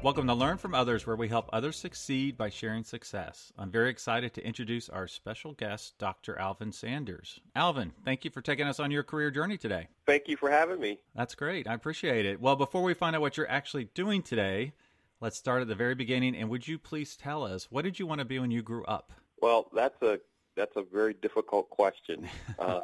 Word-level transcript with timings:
Welcome 0.00 0.28
to 0.28 0.34
Learn 0.34 0.58
from 0.58 0.76
Others, 0.76 1.08
where 1.08 1.16
we 1.16 1.26
help 1.26 1.50
others 1.52 1.76
succeed 1.76 2.38
by 2.38 2.50
sharing 2.50 2.84
success. 2.84 3.52
I'm 3.58 3.72
very 3.72 3.90
excited 3.90 4.32
to 4.34 4.46
introduce 4.46 4.88
our 4.88 5.08
special 5.08 5.54
guest, 5.54 5.98
Dr. 5.98 6.38
Alvin 6.38 6.70
Sanders. 6.70 7.40
Alvin, 7.56 7.90
thank 8.04 8.24
you 8.24 8.30
for 8.30 8.40
taking 8.40 8.68
us 8.68 8.78
on 8.78 8.92
your 8.92 9.02
career 9.02 9.32
journey 9.32 9.58
today. 9.58 9.88
Thank 10.06 10.28
you 10.28 10.36
for 10.36 10.52
having 10.52 10.80
me. 10.80 11.00
That's 11.16 11.34
great. 11.34 11.66
I 11.66 11.74
appreciate 11.74 12.26
it. 12.26 12.40
Well, 12.40 12.54
before 12.54 12.84
we 12.84 12.94
find 12.94 13.16
out 13.16 13.22
what 13.22 13.36
you're 13.36 13.50
actually 13.50 13.88
doing 13.92 14.22
today, 14.22 14.72
let's 15.20 15.36
start 15.36 15.62
at 15.62 15.68
the 15.68 15.74
very 15.74 15.96
beginning. 15.96 16.36
And 16.36 16.48
would 16.48 16.68
you 16.68 16.78
please 16.78 17.16
tell 17.16 17.42
us 17.42 17.66
what 17.68 17.82
did 17.82 17.98
you 17.98 18.06
want 18.06 18.20
to 18.20 18.24
be 18.24 18.38
when 18.38 18.52
you 18.52 18.62
grew 18.62 18.84
up? 18.84 19.12
Well, 19.42 19.68
that's 19.74 20.00
a 20.00 20.20
that's 20.54 20.76
a 20.76 20.82
very 20.82 21.14
difficult 21.14 21.70
question. 21.70 22.28
um, 22.60 22.82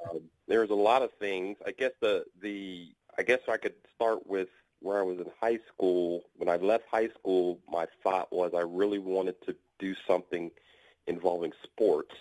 there's 0.49 0.71
a 0.71 0.74
lot 0.74 1.02
of 1.02 1.12
things. 1.21 1.59
I 1.65 1.71
guess 1.71 1.93
the 2.01 2.24
the 2.43 2.88
I 3.16 3.23
guess 3.23 3.41
I 3.49 3.57
could 3.57 3.74
start 3.95 4.27
with 4.27 4.49
where 4.80 4.99
I 4.99 5.02
was 5.02 5.19
in 5.19 5.27
high 5.41 5.60
school, 5.73 6.23
when 6.45 6.55
I 6.55 6.62
left 6.62 6.84
high 6.91 7.09
school, 7.09 7.59
my 7.71 7.87
thought 8.03 8.30
was 8.30 8.52
I 8.55 8.61
really 8.61 8.98
wanted 8.98 9.37
to 9.47 9.57
do 9.79 9.95
something 10.07 10.51
involving 11.07 11.52
sports. 11.62 12.15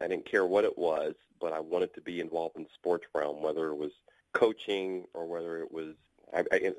I 0.00 0.08
didn't 0.08 0.30
care 0.30 0.44
what 0.44 0.64
it 0.64 0.76
was, 0.76 1.14
but 1.40 1.54
I 1.54 1.60
wanted 1.60 1.94
to 1.94 2.02
be 2.02 2.20
involved 2.20 2.56
in 2.56 2.64
the 2.64 2.68
sports 2.74 3.06
realm, 3.14 3.42
whether 3.42 3.68
it 3.68 3.76
was 3.76 3.92
coaching 4.34 5.04
or 5.14 5.26
whether 5.26 5.62
it 5.62 5.72
was. 5.72 5.94
I, 6.34 6.44
I, 6.52 6.72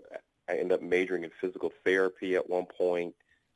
I 0.48 0.54
ended 0.54 0.74
up 0.74 0.82
majoring 0.84 1.24
in 1.24 1.32
physical 1.42 1.72
therapy 1.84 2.36
at 2.36 2.48
one 2.48 2.66
point 2.66 3.16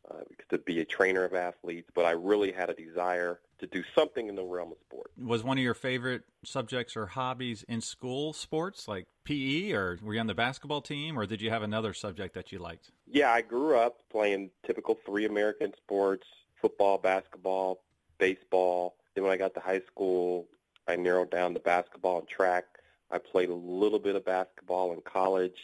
uh, 0.10 0.20
to 0.50 0.58
be 0.60 0.80
a 0.80 0.86
trainer 0.86 1.24
of 1.24 1.34
athletes, 1.34 1.90
but 1.94 2.06
I 2.06 2.12
really 2.12 2.52
had 2.52 2.70
a 2.70 2.74
desire 2.74 3.40
to 3.60 3.68
do 3.68 3.84
something 3.96 4.30
in 4.30 4.36
the 4.36 4.44
realm 4.44 4.72
of 4.72 4.78
sport. 4.88 5.12
Was 5.18 5.44
one 5.44 5.58
of 5.58 5.64
your 5.64 5.74
favorite 5.74 6.24
subjects 6.46 6.96
or 6.96 7.08
hobbies 7.08 7.64
in 7.68 7.82
school 7.82 8.34
sports, 8.34 8.88
like 8.88 9.08
PE, 9.24 9.72
or 9.72 9.98
were 10.02 10.14
you 10.14 10.20
on 10.20 10.28
the 10.28 10.36
basketball 10.36 10.82
team, 10.82 11.18
or 11.18 11.26
did 11.26 11.42
you 11.42 11.50
have 11.50 11.64
another 11.64 11.94
subject 11.94 12.36
that 12.36 12.52
you 12.52 12.60
liked? 12.60 12.92
Yeah, 13.06 13.32
I 13.32 13.42
grew 13.42 13.78
up 13.78 13.98
playing 14.12 14.52
typical 14.66 14.98
three 15.06 15.26
American 15.26 15.74
sports, 15.76 16.28
football, 16.62 16.98
basketball, 16.98 17.82
baseball. 18.18 18.96
Then 19.16 19.24
when 19.24 19.34
I 19.34 19.38
got 19.38 19.54
to 19.56 19.60
high 19.60 19.82
school, 19.92 20.48
I 20.88 20.96
narrowed 20.96 21.32
down 21.32 21.54
to 21.54 21.60
basketball 21.60 22.20
and 22.20 22.28
track. 22.28 22.66
I 23.12 23.18
played 23.18 23.50
a 23.50 23.56
little 23.56 24.00
bit 24.00 24.16
of 24.16 24.26
basketball 24.26 24.94
in 24.94 25.02
college. 25.02 25.58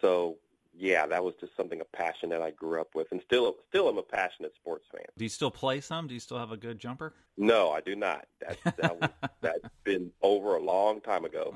So 0.00 0.36
yeah, 0.74 1.06
that 1.06 1.22
was 1.22 1.34
just 1.40 1.56
something 1.56 1.80
a 1.80 1.84
passion 1.84 2.30
that 2.30 2.40
I 2.40 2.50
grew 2.50 2.80
up 2.80 2.94
with, 2.94 3.08
and 3.10 3.20
still 3.24 3.56
still 3.68 3.88
am 3.88 3.98
a 3.98 4.02
passionate 4.02 4.54
sports 4.56 4.86
fan. 4.90 5.04
Do 5.16 5.24
you 5.24 5.28
still 5.28 5.50
play 5.50 5.80
some? 5.80 6.06
Do 6.06 6.14
you 6.14 6.20
still 6.20 6.38
have 6.38 6.50
a 6.50 6.56
good 6.56 6.78
jumper? 6.78 7.14
No, 7.36 7.70
I 7.70 7.80
do 7.80 7.94
not. 7.94 8.26
That, 8.40 8.76
that 8.78 9.00
was, 9.00 9.10
that's 9.40 9.68
been 9.84 10.10
over 10.22 10.56
a 10.56 10.62
long 10.62 11.00
time 11.00 11.24
ago, 11.24 11.54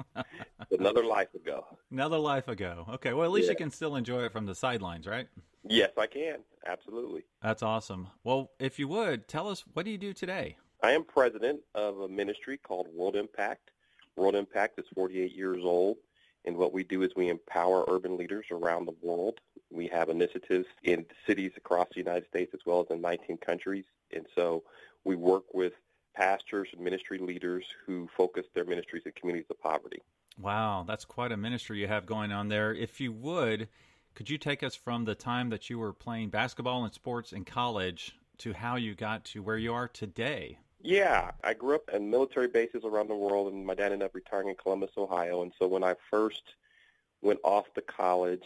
another 0.71 1.05
life 1.05 1.35
ago. 1.35 1.65
Another 1.91 2.19
life 2.19 2.49
ago. 2.49 2.87
Okay, 2.95 3.13
well 3.13 3.25
at 3.25 3.33
least 3.33 3.47
yeah. 3.47 3.53
you 3.53 3.57
can 3.57 3.71
still 3.71 3.97
enjoy 3.97 4.25
it 4.25 4.33
from 4.33 4.47
the 4.47 4.55
sidelines, 4.55 5.07
right? 5.07 5.29
Yes, 5.69 5.91
I 5.99 6.07
can. 6.07 6.37
Absolutely. 6.67 7.25
That's 7.43 7.63
awesome. 7.63 8.09
Well, 8.23 8.51
if 8.59 8.79
you 8.79 8.89
would 8.89 9.29
tell 9.29 9.49
us, 9.49 9.65
what 9.73 9.85
do 9.85 9.91
you 9.91 9.99
do 9.99 10.13
today? 10.13 10.57
I 10.83 10.93
am 10.93 11.05
president 11.05 11.61
of 11.75 12.01
a 12.01 12.09
ministry 12.09 12.59
called 12.59 12.87
World 12.95 13.17
Impact. 13.17 13.71
World 14.17 14.35
Impact 14.35 14.79
is 14.79 14.85
48 14.95 15.35
years 15.35 15.63
old. 15.63 15.97
And 16.47 16.57
what 16.57 16.73
we 16.73 16.85
do 16.85 17.03
is 17.03 17.11
we 17.17 17.29
empower 17.29 17.85
urban 17.89 18.17
leaders 18.17 18.47
around 18.51 18.87
the 18.87 18.95
world. 19.03 19.41
We 19.71 19.89
have 19.89 20.09
initiatives 20.09 20.67
in 20.85 21.05
cities 21.27 21.53
across 21.57 21.89
the 21.91 21.99
United 21.99 22.27
States 22.29 22.55
as 22.55 22.61
well 22.65 22.81
as 22.81 22.87
in 22.91 23.01
19 23.01 23.39
countries. 23.39 23.85
And 24.13 24.27
so 24.35 24.63
we 25.05 25.17
work 25.17 25.53
with 25.53 25.73
pastors 26.15 26.69
and 26.73 26.81
ministry 26.81 27.19
leaders 27.19 27.65
who 27.85 28.09
focus 28.17 28.47
their 28.55 28.65
ministries 28.65 29.03
in 29.05 29.13
communities 29.13 29.51
of 29.51 29.61
poverty. 29.61 30.03
Wow, 30.39 30.85
that's 30.87 31.05
quite 31.05 31.33
a 31.33 31.37
ministry 31.37 31.81
you 31.81 31.89
have 31.89 32.07
going 32.07 32.31
on 32.31 32.49
there. 32.49 32.73
If 32.73 33.01
you 33.01 33.13
would, 33.13 33.69
could 34.15 34.31
you 34.31 34.39
take 34.39 34.63
us 34.63 34.75
from 34.75 35.05
the 35.05 35.15
time 35.15 35.51
that 35.51 35.69
you 35.69 35.79
were 35.79 35.93
playing 35.93 36.31
basketball 36.31 36.85
and 36.85 36.95
sports 36.95 37.33
in 37.33 37.45
college 37.45 38.17
to 38.39 38.53
how 38.53 38.77
you 38.77 38.95
got 38.95 39.25
to 39.27 39.43
where 39.43 39.59
you 39.59 39.73
are 39.73 39.89
today? 39.89 40.59
Yeah, 40.83 41.33
I 41.43 41.55
grew 41.55 41.75
up 41.75 41.89
in 41.93 42.11
military 42.11 42.49
bases 42.49 42.85
around 42.85 43.09
the 43.09 43.15
world, 43.15 43.53
and 43.53 43.67
my 43.67 43.75
dad 43.75 43.93
ended 43.93 44.07
up 44.07 44.15
retiring 44.15 44.49
in 44.49 44.55
Columbus, 44.57 44.91
Ohio. 44.97 45.43
And 45.43 45.53
so 45.59 45.67
when 45.67 45.83
I 45.83 45.95
first 46.11 46.43
went 47.23 47.41
off 47.43 47.73
to 47.75 47.81
college, 47.81 48.45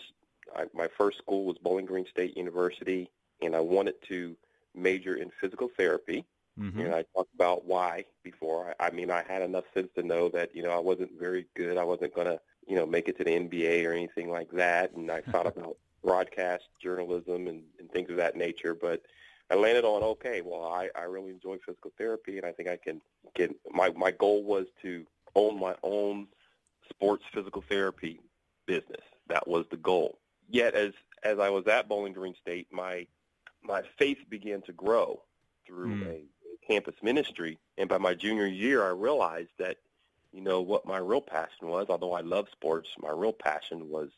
I, 0.54 0.64
my 0.72 0.88
first 0.96 1.18
school 1.18 1.44
was 1.44 1.58
Bowling 1.58 1.86
Green 1.86 2.06
State 2.06 2.36
University, 2.36 3.10
and 3.42 3.54
I 3.54 3.60
wanted 3.60 3.94
to 4.08 4.36
major 4.74 5.16
in 5.16 5.30
physical 5.40 5.68
therapy. 5.76 6.24
Mm-hmm. 6.58 6.80
And 6.80 6.94
I 6.94 7.04
talked 7.14 7.34
about 7.34 7.64
why 7.64 8.04
before. 8.22 8.74
I, 8.78 8.86
I 8.86 8.90
mean, 8.90 9.10
I 9.10 9.22
had 9.26 9.42
enough 9.42 9.64
sense 9.72 9.88
to 9.96 10.02
know 10.02 10.28
that 10.30 10.54
you 10.54 10.62
know 10.62 10.70
I 10.70 10.78
wasn't 10.78 11.18
very 11.18 11.46
good. 11.56 11.78
I 11.78 11.84
wasn't 11.84 12.14
going 12.14 12.26
to 12.26 12.40
you 12.66 12.76
know 12.76 12.86
make 12.86 13.08
it 13.08 13.16
to 13.18 13.24
the 13.24 13.30
NBA 13.30 13.86
or 13.86 13.92
anything 13.92 14.30
like 14.30 14.50
that. 14.52 14.92
And 14.92 15.10
I 15.10 15.20
thought 15.20 15.46
about 15.56 15.76
broadcast 16.02 16.64
journalism 16.82 17.46
and, 17.46 17.62
and 17.78 17.90
things 17.90 18.10
of 18.10 18.16
that 18.16 18.36
nature, 18.36 18.74
but 18.74 19.02
I 19.50 19.56
landed 19.56 19.84
on 19.84 20.02
okay. 20.02 20.42
Well, 20.42 20.64
I, 20.64 20.88
I 20.96 21.02
really 21.02 21.30
enjoy 21.30 21.58
physical 21.66 21.92
therapy, 21.98 22.36
and 22.38 22.46
I 22.46 22.52
think 22.52 22.68
I 22.68 22.76
can 22.76 23.00
get 23.34 23.54
my 23.70 23.90
my 23.90 24.10
goal 24.10 24.44
was 24.44 24.66
to 24.82 25.04
own 25.34 25.58
my 25.58 25.74
own 25.82 26.28
sports 26.88 27.24
physical 27.32 27.62
therapy 27.68 28.20
business. 28.66 29.02
That 29.28 29.46
was 29.48 29.64
the 29.70 29.76
goal. 29.76 30.18
Yet, 30.48 30.74
as 30.74 30.92
as 31.24 31.38
I 31.38 31.50
was 31.50 31.66
at 31.66 31.88
Bowling 31.88 32.12
Green 32.12 32.34
State, 32.40 32.68
my 32.70 33.06
my 33.62 33.82
faith 33.98 34.18
began 34.28 34.62
to 34.62 34.72
grow 34.72 35.22
through 35.66 35.96
mm. 35.96 36.06
a, 36.06 36.14
a 36.14 36.66
campus 36.66 36.94
ministry, 37.02 37.58
and 37.76 37.88
by 37.88 37.98
my 37.98 38.14
junior 38.14 38.46
year, 38.46 38.84
I 38.84 38.90
realized 38.90 39.50
that 39.58 39.78
you 40.32 40.40
know 40.40 40.60
what 40.60 40.86
my 40.86 40.98
real 40.98 41.20
passion 41.20 41.68
was. 41.68 41.86
Although 41.88 42.12
I 42.12 42.20
love 42.20 42.46
sports, 42.52 42.88
my 43.00 43.10
real 43.10 43.32
passion 43.32 43.88
was 43.88 44.10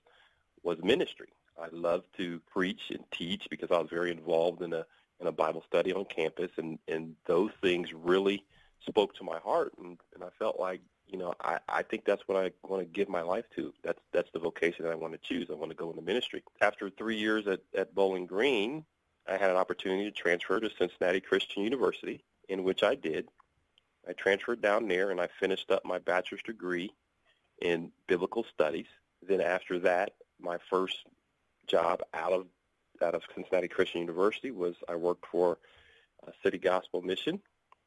was 0.63 0.79
ministry. 0.83 1.29
I 1.61 1.69
loved 1.71 2.07
to 2.17 2.41
preach 2.51 2.91
and 2.91 3.05
teach 3.13 3.47
because 3.51 3.71
I 3.71 3.79
was 3.79 3.91
very 3.91 4.11
involved 4.11 4.63
in 4.63 4.73
a 4.73 4.87
and 5.23 5.29
a 5.29 5.33
Bible 5.33 5.63
study 5.69 5.93
on 5.93 6.05
campus, 6.05 6.51
and 6.57 6.79
and 6.89 7.15
those 7.27 7.53
things 7.63 7.93
really 7.93 8.45
spoke 8.87 9.15
to 9.15 9.25
my 9.25 9.39
heart, 9.39 9.73
and, 9.79 9.97
and 10.15 10.25
I 10.25 10.29
felt 10.37 10.59
like 10.59 10.81
you 11.07 11.17
know 11.17 11.33
I, 11.41 11.59
I 11.69 11.83
think 11.83 12.05
that's 12.05 12.27
what 12.27 12.37
I 12.37 12.51
want 12.67 12.83
to 12.83 12.87
give 12.87 13.09
my 13.09 13.23
life 13.23 13.45
to. 13.57 13.73
That's 13.85 14.01
that's 14.13 14.31
the 14.33 14.41
vocation 14.41 14.85
that 14.85 14.91
I 14.91 14.97
want 14.97 15.13
to 15.13 15.21
choose. 15.21 15.49
I 15.49 15.55
want 15.55 15.71
to 15.71 15.77
go 15.77 15.91
into 15.91 16.03
ministry. 16.03 16.43
After 16.61 16.91
three 16.91 17.17
years 17.17 17.47
at, 17.47 17.61
at 17.77 17.95
Bowling 17.95 18.27
Green, 18.27 18.85
I 19.29 19.37
had 19.37 19.51
an 19.51 19.57
opportunity 19.57 20.05
to 20.05 20.11
transfer 20.11 20.59
to 20.59 20.69
Cincinnati 20.77 21.21
Christian 21.21 21.63
University, 21.63 22.25
in 22.49 22.65
which 22.65 22.83
I 22.83 22.97
did. 22.97 23.29
I 24.09 24.15
transferred 24.15 24.61
down 24.61 24.89
there, 24.89 25.13
and 25.13 25.21
I 25.21 25.29
finished 25.39 25.71
up 25.71 25.85
my 25.85 26.01
bachelor's 26.01 26.43
degree 26.43 26.93
in 27.61 27.93
biblical 28.09 28.45
studies. 28.53 28.87
Then 29.27 29.41
after 29.41 29.79
that, 29.81 30.15
my 30.41 30.59
first 30.69 30.97
job 31.69 32.03
out 32.13 32.33
of 32.33 32.47
out 33.03 33.15
of 33.15 33.23
Cincinnati 33.35 33.69
Christian 33.69 34.01
University 34.01 34.51
was 34.51 34.75
I 34.89 34.97
worked 34.97 35.27
for 35.27 35.59
City 36.43 36.59
Gospel 36.59 37.03
Mission 37.03 37.41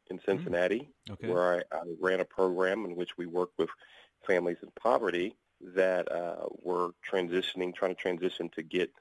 in 0.10 0.18
mm. 0.18 0.26
Cincinnati, 0.26 0.90
mm. 1.10 1.14
okay. 1.14 1.30
where 1.30 1.66
I, 1.72 1.76
I, 1.76 1.82
ran 2.00 2.20
a 2.20 2.26
program 2.26 2.86
in 2.86 2.96
which 2.96 3.18
we 3.18 3.26
worked 3.26 3.58
with 3.58 3.70
families 4.28 4.58
in 4.62 4.70
poverty 4.80 5.36
that 5.62 6.12
uh, 6.12 6.46
were 6.62 6.90
transitioning, 7.10 7.74
trying 7.74 7.96
to 7.96 8.02
transition 8.02 8.50
to 8.50 8.64
get 8.64 8.92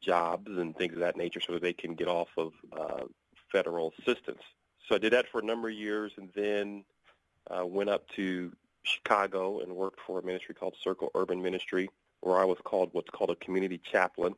jobs 0.00 0.50
and 0.50 0.76
things 0.76 0.94
of 0.94 1.00
that 1.00 1.16
nature 1.16 1.40
so 1.40 1.52
that 1.52 1.62
they 1.62 1.72
can 1.72 1.94
get 1.94 2.08
off 2.08 2.28
of 2.36 2.52
uh, 2.72 3.04
federal 3.52 3.92
assistance. 3.98 4.42
So 4.88 4.94
I 4.94 4.98
did 4.98 5.12
that 5.12 5.28
for 5.28 5.40
a 5.40 5.44
number 5.44 5.68
of 5.68 5.74
years 5.74 6.12
and 6.16 6.30
then 6.34 6.84
uh, 7.50 7.64
went 7.66 7.90
up 7.90 8.08
to 8.16 8.52
Chicago 8.82 9.60
and 9.60 9.74
worked 9.74 10.00
for 10.06 10.18
a 10.18 10.22
ministry 10.22 10.54
called 10.54 10.74
Circle 10.82 11.10
Urban 11.14 11.40
Ministry, 11.40 11.88
where 12.20 12.38
I 12.38 12.44
was 12.44 12.58
called 12.64 12.90
what's 12.92 13.10
called 13.10 13.30
a 13.30 13.36
community 13.36 13.78
chaplain 13.78 14.34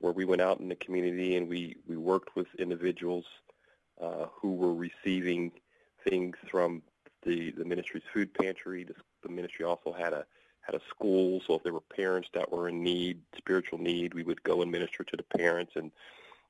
where 0.00 0.12
we 0.12 0.24
went 0.24 0.42
out 0.42 0.60
in 0.60 0.68
the 0.68 0.74
community 0.76 1.36
and 1.36 1.48
we, 1.48 1.76
we 1.86 1.96
worked 1.96 2.34
with 2.34 2.46
individuals 2.58 3.24
uh, 4.00 4.26
who 4.34 4.54
were 4.54 4.74
receiving 4.74 5.52
things 6.08 6.36
from 6.50 6.82
the, 7.22 7.52
the 7.52 7.64
ministry's 7.64 8.02
food 8.12 8.32
pantry. 8.34 8.84
The, 8.84 8.94
the 9.22 9.28
ministry 9.28 9.64
also 9.64 9.92
had 9.92 10.12
a 10.12 10.26
had 10.62 10.74
a 10.74 10.80
school, 10.90 11.40
so 11.46 11.54
if 11.54 11.62
there 11.62 11.72
were 11.72 11.80
parents 11.80 12.28
that 12.34 12.52
were 12.52 12.68
in 12.68 12.82
need, 12.82 13.20
spiritual 13.36 13.78
need, 13.78 14.12
we 14.12 14.22
would 14.22 14.42
go 14.42 14.60
and 14.60 14.70
minister 14.70 15.02
to 15.02 15.16
the 15.16 15.22
parents 15.22 15.72
and 15.74 15.90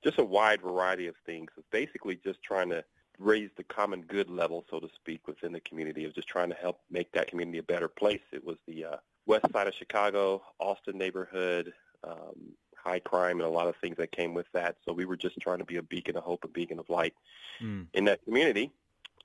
just 0.02 0.18
a 0.18 0.24
wide 0.24 0.60
variety 0.60 1.06
of 1.06 1.14
things. 1.24 1.50
It's 1.56 1.66
basically 1.70 2.16
just 2.16 2.42
trying 2.42 2.70
to 2.70 2.84
raise 3.20 3.50
the 3.56 3.64
common 3.64 4.02
good 4.02 4.28
level, 4.28 4.64
so 4.68 4.80
to 4.80 4.88
speak, 4.96 5.28
within 5.28 5.52
the 5.52 5.60
community 5.60 6.04
of 6.04 6.14
just 6.14 6.26
trying 6.26 6.48
to 6.48 6.56
help 6.56 6.80
make 6.90 7.12
that 7.12 7.28
community 7.28 7.58
a 7.58 7.62
better 7.62 7.88
place. 7.88 8.20
It 8.32 8.44
was 8.44 8.56
the 8.66 8.84
uh, 8.84 8.96
west 9.26 9.46
side 9.52 9.68
of 9.68 9.74
Chicago, 9.74 10.42
Austin 10.58 10.98
neighborhood, 10.98 11.72
um, 12.02 12.52
high 12.82 13.00
crime 13.00 13.40
and 13.40 13.46
a 13.46 13.50
lot 13.50 13.68
of 13.68 13.76
things 13.76 13.96
that 13.98 14.12
came 14.12 14.34
with 14.34 14.46
that. 14.52 14.76
So 14.84 14.92
we 14.92 15.04
were 15.04 15.16
just 15.16 15.38
trying 15.40 15.58
to 15.58 15.64
be 15.64 15.76
a 15.76 15.82
beacon 15.82 16.16
of 16.16 16.24
hope, 16.24 16.44
a 16.44 16.48
beacon 16.48 16.78
of 16.78 16.88
light 16.88 17.14
mm. 17.60 17.86
in 17.94 18.04
that 18.06 18.24
community. 18.24 18.70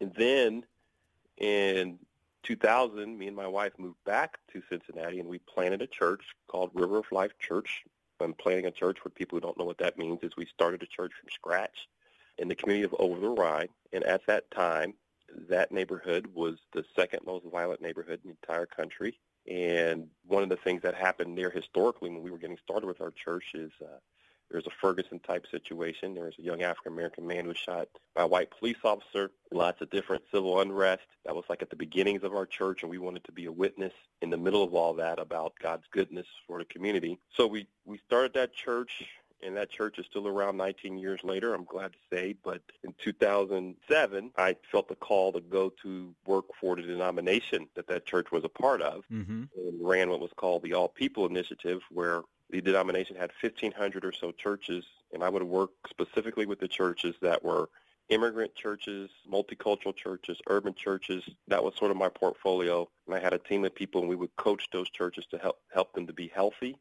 And 0.01 0.13
then 0.13 0.65
in 1.37 1.99
2000, 2.43 3.17
me 3.17 3.27
and 3.27 3.35
my 3.35 3.47
wife 3.47 3.73
moved 3.77 4.03
back 4.05 4.37
to 4.53 4.61
Cincinnati, 4.69 5.19
and 5.19 5.27
we 5.27 5.39
planted 5.39 5.81
a 5.81 5.87
church 5.87 6.23
called 6.47 6.71
River 6.73 6.99
of 6.99 7.11
Life 7.11 7.37
Church. 7.39 7.83
I'm 8.19 8.33
planting 8.33 8.65
a 8.65 8.71
church 8.71 8.97
for 9.01 9.09
people 9.09 9.37
who 9.37 9.41
don't 9.41 9.57
know 9.57 9.65
what 9.65 9.79
that 9.79 9.97
means 9.97 10.19
is 10.23 10.37
we 10.37 10.45
started 10.45 10.81
a 10.83 10.87
church 10.87 11.11
from 11.19 11.29
scratch 11.33 11.87
in 12.37 12.47
the 12.47 12.55
community 12.55 12.85
of 12.85 12.95
Over 12.99 13.19
the 13.19 13.29
Rhine. 13.29 13.69
And 13.93 14.03
at 14.03 14.25
that 14.27 14.49
time, 14.51 14.93
that 15.49 15.71
neighborhood 15.71 16.27
was 16.33 16.55
the 16.73 16.85
second 16.95 17.21
most 17.25 17.45
violent 17.45 17.81
neighborhood 17.81 18.19
in 18.23 18.29
the 18.29 18.37
entire 18.41 18.65
country. 18.65 19.19
And 19.47 20.07
one 20.25 20.43
of 20.43 20.49
the 20.49 20.57
things 20.57 20.81
that 20.81 20.95
happened 20.95 21.37
there 21.37 21.49
historically 21.49 22.09
when 22.09 22.23
we 22.23 22.31
were 22.31 22.37
getting 22.37 22.57
started 22.63 22.87
with 22.87 23.01
our 23.01 23.11
church 23.11 23.45
is 23.53 23.71
uh, 23.81 23.99
there's 24.49 24.67
a 24.67 24.71
Ferguson 24.81 25.19
type 25.19 25.45
situation. 25.49 26.13
There 26.13 26.25
was 26.25 26.35
a 26.39 26.43
young 26.43 26.61
African 26.61 26.93
American 26.93 27.25
man 27.25 27.43
who 27.43 27.49
was 27.49 27.57
shot 27.57 27.87
by 28.15 28.23
a 28.23 28.27
white 28.27 28.49
police 28.51 28.77
officer. 28.83 29.31
Lots 29.51 29.81
of 29.81 29.89
different 29.89 30.23
civil 30.31 30.59
unrest. 30.61 31.03
That 31.25 31.35
was 31.35 31.45
like 31.49 31.61
at 31.61 31.69
the 31.69 31.75
beginnings 31.75 32.23
of 32.23 32.33
our 32.33 32.45
church, 32.45 32.81
and 32.81 32.89
we 32.89 32.97
wanted 32.97 33.23
to 33.25 33.31
be 33.31 33.45
a 33.45 33.51
witness 33.51 33.93
in 34.21 34.29
the 34.29 34.37
middle 34.37 34.63
of 34.63 34.73
all 34.73 34.93
that 34.95 35.19
about 35.19 35.53
God's 35.61 35.85
goodness 35.91 36.27
for 36.47 36.59
the 36.59 36.65
community. 36.65 37.19
So 37.35 37.47
we 37.47 37.67
we 37.85 37.99
started 38.05 38.33
that 38.33 38.53
church. 38.53 39.03
And 39.43 39.55
that 39.57 39.69
church 39.69 39.99
is 39.99 40.05
still 40.05 40.27
around 40.27 40.57
19 40.57 40.97
years 40.97 41.19
later, 41.23 41.53
I'm 41.53 41.65
glad 41.65 41.93
to 41.93 41.97
say. 42.11 42.35
But 42.43 42.61
in 42.83 42.93
2007, 43.03 44.31
I 44.37 44.55
felt 44.71 44.87
the 44.87 44.95
call 44.95 45.33
to 45.33 45.41
go 45.41 45.71
to 45.83 46.15
work 46.25 46.45
for 46.59 46.75
the 46.75 46.81
denomination 46.81 47.67
that 47.75 47.87
that 47.87 48.05
church 48.05 48.31
was 48.31 48.43
a 48.43 48.49
part 48.49 48.81
of 48.81 49.03
mm-hmm. 49.11 49.43
and 49.55 49.87
ran 49.87 50.09
what 50.09 50.19
was 50.19 50.31
called 50.35 50.63
the 50.63 50.73
All 50.73 50.87
People 50.87 51.25
Initiative, 51.27 51.81
where 51.91 52.21
the 52.49 52.61
denomination 52.61 53.15
had 53.15 53.31
1,500 53.41 54.05
or 54.05 54.11
so 54.11 54.31
churches, 54.31 54.85
and 55.13 55.23
I 55.23 55.29
would 55.29 55.43
work 55.43 55.71
specifically 55.89 56.45
with 56.45 56.59
the 56.59 56.67
churches 56.67 57.15
that 57.21 57.43
were 57.43 57.69
immigrant 58.09 58.53
churches, 58.55 59.09
multicultural 59.31 59.95
churches, 59.95 60.37
urban 60.47 60.73
churches. 60.75 61.23
That 61.47 61.63
was 61.63 61.75
sort 61.75 61.91
of 61.91 61.97
my 61.97 62.09
portfolio. 62.09 62.87
And 63.07 63.15
I 63.15 63.19
had 63.19 63.33
a 63.33 63.39
team 63.39 63.65
of 63.65 63.73
people, 63.73 64.01
and 64.01 64.09
we 64.09 64.15
would 64.15 64.35
coach 64.35 64.67
those 64.71 64.89
churches 64.89 65.25
to 65.31 65.37
help 65.37 65.59
help 65.73 65.93
them 65.93 66.07
to 66.07 66.13
be 66.13 66.31
healthy, 66.33 66.77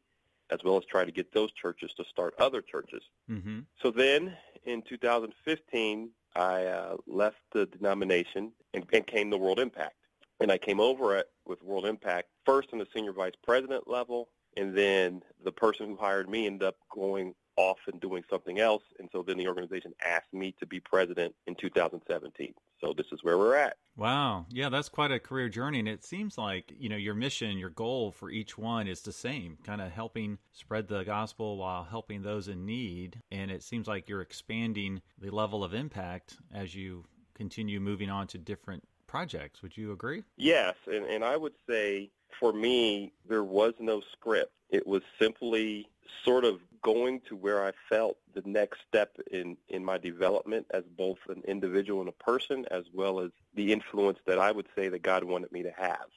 as 0.51 0.59
well 0.63 0.77
as 0.77 0.83
try 0.85 1.05
to 1.05 1.11
get 1.11 1.33
those 1.33 1.51
churches 1.53 1.91
to 1.97 2.03
start 2.05 2.33
other 2.39 2.61
churches. 2.61 3.01
Mm-hmm. 3.29 3.59
So 3.81 3.91
then, 3.91 4.35
in 4.65 4.81
2015, 4.83 6.09
I 6.35 6.65
uh, 6.65 6.97
left 7.07 7.37
the 7.53 7.65
denomination 7.65 8.51
and, 8.73 8.85
and 8.91 9.07
came 9.07 9.31
to 9.31 9.37
World 9.37 9.59
Impact. 9.59 9.95
And 10.39 10.51
I 10.51 10.57
came 10.57 10.79
over 10.79 11.15
at, 11.15 11.27
with 11.45 11.63
World 11.63 11.85
Impact 11.85 12.29
first 12.45 12.69
in 12.73 12.79
the 12.79 12.87
senior 12.93 13.13
vice 13.13 13.33
president 13.43 13.87
level, 13.87 14.29
and 14.57 14.77
then 14.77 15.21
the 15.43 15.51
person 15.51 15.87
who 15.87 15.95
hired 15.95 16.29
me 16.29 16.45
ended 16.45 16.67
up 16.67 16.75
going 16.93 17.33
off 17.57 17.77
and 17.87 18.01
doing 18.01 18.23
something 18.29 18.59
else. 18.59 18.83
And 18.99 19.09
so 19.11 19.23
then 19.23 19.37
the 19.37 19.47
organization 19.47 19.93
asked 20.05 20.33
me 20.33 20.53
to 20.59 20.65
be 20.65 20.79
president 20.79 21.33
in 21.47 21.55
2017. 21.55 22.53
So 22.81 22.93
this 22.95 23.07
is 23.11 23.23
where 23.23 23.37
we're 23.37 23.55
at. 23.55 23.77
Wow. 23.97 24.45
Yeah, 24.49 24.67
that's 24.69 24.89
quite 24.89 25.11
a 25.11 25.19
career 25.19 25.47
journey. 25.47 25.79
And 25.79 25.87
it 25.87 26.03
seems 26.03 26.37
like, 26.37 26.73
you 26.77 26.89
know, 26.89 26.97
your 26.97 27.13
mission, 27.13 27.57
your 27.57 27.69
goal 27.69 28.11
for 28.11 28.29
each 28.29 28.57
one 28.57 28.87
is 28.87 29.01
the 29.01 29.13
same, 29.13 29.57
kind 29.63 29.79
of 29.81 29.91
helping 29.91 30.37
spread 30.51 30.87
the 30.87 31.03
gospel 31.03 31.57
while 31.57 31.85
helping 31.85 32.21
those 32.21 32.49
in 32.49 32.65
need. 32.65 33.21
And 33.31 33.49
it 33.49 33.63
seems 33.63 33.87
like 33.87 34.09
you're 34.09 34.21
expanding 34.21 35.01
the 35.17 35.29
level 35.29 35.63
of 35.63 35.73
impact 35.73 36.37
as 36.53 36.75
you 36.75 37.05
continue 37.35 37.79
moving 37.79 38.09
on 38.09 38.27
to 38.27 38.37
different 38.37 38.83
projects. 39.15 39.61
Would 39.61 39.77
you 39.77 39.93
agree? 39.93 40.23
Yes. 40.35 40.75
And, 40.87 41.05
and 41.05 41.23
I 41.23 41.37
would 41.37 41.53
say 41.69 42.09
for 42.39 42.51
me, 42.51 43.13
there 43.27 43.43
was 43.43 43.73
no 43.79 44.01
script. 44.11 44.51
It 44.69 44.85
was 44.85 45.03
simply 45.19 45.87
sort 46.25 46.43
of 46.43 46.59
going 46.81 47.21
to 47.29 47.35
where 47.35 47.65
I 47.65 47.71
felt 47.89 48.17
the 48.33 48.43
next 48.45 48.79
step 48.87 49.17
in, 49.31 49.55
in 49.69 49.85
my 49.85 49.97
development 49.97 50.67
as 50.71 50.83
both 50.97 51.17
an 51.29 51.43
individual 51.47 52.01
and 52.01 52.09
a 52.09 52.23
person, 52.23 52.65
as 52.69 52.83
well 52.93 53.21
as 53.21 53.31
the 53.53 53.71
influence 53.71 54.19
that 54.25 54.37
I 54.37 54.51
would 54.51 54.67
say 54.75 54.89
that 54.89 55.01
God 55.01 55.23
wanted 55.23 55.51
me 55.51 55.63
to 55.63 55.71
have. 55.71 56.07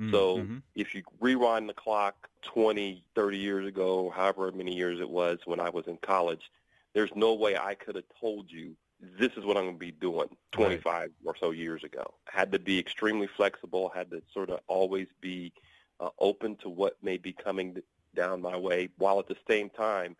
Mm-hmm. 0.00 0.12
So 0.12 0.46
if 0.74 0.94
you 0.94 1.02
rewind 1.20 1.68
the 1.68 1.74
clock 1.74 2.28
20, 2.42 3.04
30 3.14 3.38
years 3.38 3.66
ago, 3.66 4.12
however 4.14 4.50
many 4.50 4.74
years 4.74 4.98
it 5.00 5.08
was 5.08 5.40
when 5.44 5.60
I 5.60 5.68
was 5.68 5.86
in 5.86 5.98
college, 5.98 6.50
there's 6.94 7.14
no 7.14 7.34
way 7.34 7.56
I 7.56 7.74
could 7.74 7.96
have 7.96 8.04
told 8.18 8.50
you 8.50 8.76
this 9.00 9.32
is 9.36 9.44
what 9.44 9.56
I'm 9.56 9.64
going 9.64 9.74
to 9.74 9.78
be 9.78 9.92
doing 9.92 10.28
25 10.52 10.84
right. 10.84 11.10
or 11.24 11.36
so 11.38 11.50
years 11.50 11.84
ago. 11.84 12.14
I 12.32 12.38
had 12.38 12.52
to 12.52 12.58
be 12.58 12.78
extremely 12.78 13.28
flexible, 13.36 13.90
had 13.94 14.10
to 14.10 14.22
sort 14.32 14.50
of 14.50 14.60
always 14.68 15.08
be 15.20 15.52
uh, 16.00 16.10
open 16.18 16.56
to 16.56 16.68
what 16.68 16.96
may 17.02 17.16
be 17.16 17.32
coming 17.32 17.76
down 18.14 18.40
my 18.40 18.56
way, 18.56 18.88
while 18.98 19.18
at 19.18 19.28
the 19.28 19.36
same 19.48 19.70
time 19.70 20.16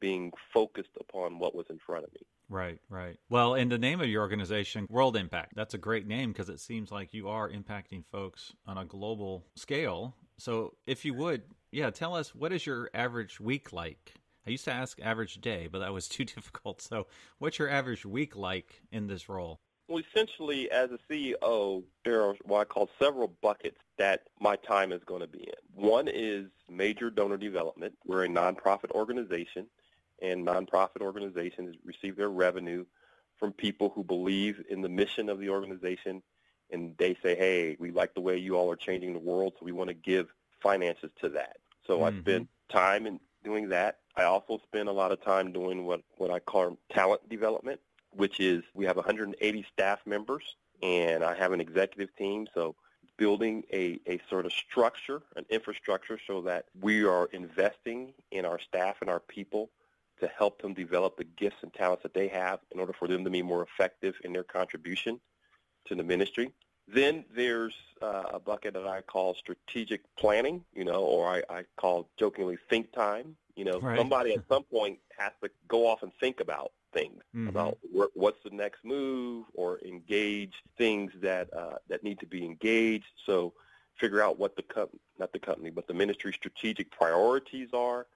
being 0.00 0.32
focused 0.52 0.90
upon 1.00 1.38
what 1.38 1.54
was 1.54 1.66
in 1.70 1.78
front 1.78 2.04
of 2.04 2.12
me. 2.12 2.20
Right, 2.48 2.78
right. 2.88 3.16
Well, 3.28 3.54
in 3.54 3.68
the 3.68 3.78
name 3.78 4.00
of 4.00 4.08
your 4.08 4.22
organization, 4.22 4.86
World 4.88 5.16
Impact, 5.16 5.54
that's 5.56 5.74
a 5.74 5.78
great 5.78 6.06
name 6.06 6.32
because 6.32 6.48
it 6.48 6.60
seems 6.60 6.92
like 6.92 7.12
you 7.12 7.28
are 7.28 7.50
impacting 7.50 8.04
folks 8.06 8.52
on 8.66 8.78
a 8.78 8.84
global 8.84 9.46
scale. 9.56 10.16
So, 10.38 10.74
if 10.86 11.04
you 11.04 11.14
would, 11.14 11.42
yeah, 11.72 11.90
tell 11.90 12.14
us 12.14 12.34
what 12.34 12.52
is 12.52 12.64
your 12.66 12.90
average 12.94 13.40
week 13.40 13.72
like? 13.72 14.14
I 14.46 14.50
used 14.50 14.64
to 14.64 14.72
ask 14.72 15.00
average 15.02 15.40
day, 15.40 15.68
but 15.70 15.80
that 15.80 15.92
was 15.92 16.08
too 16.08 16.24
difficult. 16.24 16.80
So, 16.80 17.06
what's 17.38 17.58
your 17.58 17.68
average 17.68 18.04
week 18.04 18.36
like 18.36 18.82
in 18.90 19.06
this 19.06 19.28
role? 19.28 19.60
Well, 19.88 20.02
essentially, 20.10 20.70
as 20.70 20.90
a 20.90 20.98
CEO, 21.10 21.84
there 22.04 22.22
are 22.22 22.34
what 22.42 22.60
I 22.60 22.64
call 22.64 22.90
several 23.00 23.28
buckets 23.40 23.78
that 23.98 24.22
my 24.40 24.56
time 24.56 24.92
is 24.92 25.00
going 25.04 25.20
to 25.20 25.28
be 25.28 25.42
in. 25.42 25.54
One 25.74 26.08
is 26.08 26.46
major 26.68 27.08
donor 27.08 27.36
development. 27.36 27.94
We're 28.04 28.24
a 28.24 28.28
nonprofit 28.28 28.90
organization, 28.90 29.66
and 30.20 30.44
nonprofit 30.44 31.02
organizations 31.02 31.76
receive 31.84 32.16
their 32.16 32.30
revenue 32.30 32.84
from 33.38 33.52
people 33.52 33.90
who 33.94 34.02
believe 34.02 34.60
in 34.68 34.82
the 34.82 34.88
mission 34.88 35.28
of 35.28 35.38
the 35.38 35.50
organization, 35.50 36.20
and 36.70 36.96
they 36.98 37.16
say, 37.22 37.36
hey, 37.36 37.76
we 37.78 37.92
like 37.92 38.14
the 38.14 38.20
way 38.20 38.36
you 38.36 38.56
all 38.56 38.70
are 38.72 38.76
changing 38.76 39.12
the 39.12 39.20
world, 39.20 39.52
so 39.58 39.64
we 39.64 39.72
want 39.72 39.88
to 39.88 39.94
give 39.94 40.26
finances 40.60 41.10
to 41.20 41.28
that. 41.28 41.58
So 41.86 41.98
mm-hmm. 41.98 42.16
I 42.16 42.20
spend 42.20 42.48
time 42.68 43.06
in 43.06 43.20
doing 43.46 43.70
that. 43.70 44.00
I 44.16 44.24
also 44.24 44.60
spend 44.64 44.90
a 44.90 44.92
lot 44.92 45.12
of 45.12 45.22
time 45.22 45.52
doing 45.52 45.86
what, 45.86 46.02
what 46.18 46.30
I 46.30 46.40
call 46.40 46.76
talent 46.90 47.26
development 47.30 47.80
which 48.16 48.40
is 48.40 48.64
we 48.74 48.84
have 48.86 48.96
180 48.96 49.66
staff 49.72 50.00
members, 50.06 50.56
and 50.82 51.22
I 51.22 51.34
have 51.34 51.52
an 51.52 51.60
executive 51.60 52.14
team. 52.16 52.46
So 52.54 52.74
building 53.16 53.64
a, 53.72 54.00
a 54.06 54.20
sort 54.28 54.46
of 54.46 54.52
structure, 54.52 55.22
an 55.36 55.44
infrastructure, 55.50 56.18
so 56.26 56.42
that 56.42 56.66
we 56.80 57.04
are 57.04 57.26
investing 57.32 58.12
in 58.30 58.44
our 58.44 58.58
staff 58.58 58.96
and 59.00 59.08
our 59.08 59.20
people 59.20 59.70
to 60.20 60.26
help 60.28 60.62
them 60.62 60.72
develop 60.72 61.16
the 61.16 61.24
gifts 61.24 61.56
and 61.62 61.72
talents 61.74 62.02
that 62.02 62.14
they 62.14 62.28
have 62.28 62.60
in 62.70 62.80
order 62.80 62.92
for 62.92 63.06
them 63.06 63.22
to 63.24 63.30
be 63.30 63.42
more 63.42 63.62
effective 63.62 64.14
in 64.24 64.32
their 64.32 64.44
contribution 64.44 65.20
to 65.86 65.94
the 65.94 66.02
ministry. 66.02 66.50
Then 66.88 67.24
there's 67.34 67.74
uh, 68.00 68.24
a 68.34 68.38
bucket 68.38 68.74
that 68.74 68.86
I 68.86 69.00
call 69.00 69.34
strategic 69.34 70.02
planning, 70.16 70.64
you 70.74 70.84
know, 70.84 71.02
or 71.02 71.28
I, 71.28 71.42
I 71.50 71.64
call 71.76 72.08
jokingly 72.18 72.58
think 72.70 72.92
time. 72.92 73.36
You 73.56 73.64
know, 73.64 73.80
right. 73.80 73.98
somebody 73.98 74.34
at 74.34 74.46
some 74.48 74.64
point 74.64 74.98
has 75.18 75.32
to 75.42 75.50
go 75.66 75.88
off 75.88 76.02
and 76.02 76.12
think 76.20 76.40
about 76.40 76.72
things 76.92 77.22
mm-hmm. 77.34 77.48
about 77.48 77.78
wh- 77.94 78.14
what's 78.14 78.42
the 78.44 78.50
next 78.50 78.84
move 78.84 79.46
or 79.54 79.80
engage 79.80 80.54
things 80.78 81.12
that 81.22 81.52
uh, 81.56 81.76
that 81.88 82.04
need 82.04 82.20
to 82.20 82.26
be 82.26 82.44
engaged. 82.44 83.06
So 83.24 83.52
figure 83.98 84.22
out 84.22 84.38
what 84.38 84.56
the 84.56 84.62
co- 84.62 84.90
not 85.18 85.32
the 85.32 85.38
company 85.38 85.70
but 85.70 85.86
the 85.86 85.94
ministry 85.94 86.32
strategic 86.32 86.90
priorities 86.90 87.70
are. 87.72 88.06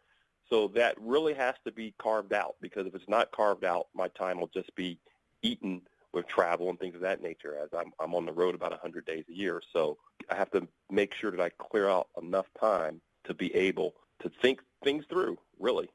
So 0.48 0.68
that 0.68 0.96
really 1.00 1.34
has 1.34 1.54
to 1.64 1.72
be 1.72 1.94
carved 1.98 2.32
out 2.32 2.56
because 2.60 2.86
if 2.86 2.94
it's 2.94 3.08
not 3.08 3.30
carved 3.30 3.64
out, 3.64 3.86
my 3.94 4.08
time 4.08 4.40
will 4.40 4.50
just 4.52 4.74
be 4.74 4.98
eaten 5.42 5.82
with 6.12 6.26
travel 6.26 6.68
and 6.68 6.78
things 6.78 6.94
of 6.94 7.00
that 7.02 7.22
nature 7.22 7.56
as 7.62 7.68
I'm, 7.76 7.92
I'm 8.00 8.14
on 8.14 8.26
the 8.26 8.32
road 8.32 8.54
about 8.54 8.70
100 8.72 9.04
days 9.04 9.24
a 9.28 9.32
year. 9.32 9.62
So 9.72 9.96
I 10.30 10.34
have 10.34 10.50
to 10.52 10.66
make 10.90 11.14
sure 11.14 11.30
that 11.30 11.40
I 11.40 11.50
clear 11.50 11.88
out 11.88 12.08
enough 12.20 12.46
time 12.58 13.00
to 13.24 13.34
be 13.34 13.54
able 13.54 13.94
to 14.20 14.30
think 14.42 14.60
things 14.82 15.04
through, 15.08 15.38
really. 15.58 15.88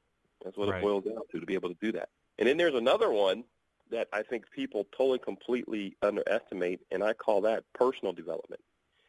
That's 0.44 0.58
what 0.58 0.70
right. 0.70 0.78
it 0.78 0.84
boils 0.84 1.04
down 1.04 1.22
to, 1.32 1.40
to 1.40 1.46
be 1.46 1.54
able 1.54 1.70
to 1.70 1.78
do 1.82 1.92
that. 1.94 2.10
And 2.38 2.48
then 2.48 2.58
there's 2.58 2.76
another 2.76 3.12
one 3.12 3.44
that 3.92 4.08
I 4.14 4.24
think 4.24 4.46
people 4.52 4.88
totally 4.98 5.20
completely 5.20 5.96
underestimate, 6.02 6.82
and 6.92 7.04
I 7.04 7.14
call 7.14 7.42
that 7.42 7.64
personal 7.74 8.14
development. 8.14 8.62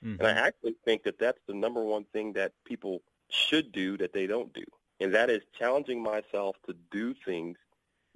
Mm-hmm. 0.05 0.21
And 0.21 0.27
I 0.27 0.47
actually 0.47 0.75
think 0.85 1.05
that 1.05 1.19
that's 1.19 1.39
the 1.47 1.55
number 1.55 1.83
one 1.83 2.05
thing 2.13 2.33
that 2.35 2.53
people 2.65 3.03
should 3.31 3.73
do 3.73 3.97
that 3.99 4.13
they 4.13 4.27
don't 4.27 4.53
do, 4.53 4.65
and 5.01 5.15
that 5.15 5.31
is 5.31 5.43
challenging 5.59 6.03
myself 6.03 6.57
to 6.67 6.75
do 6.91 7.15
things 7.25 7.57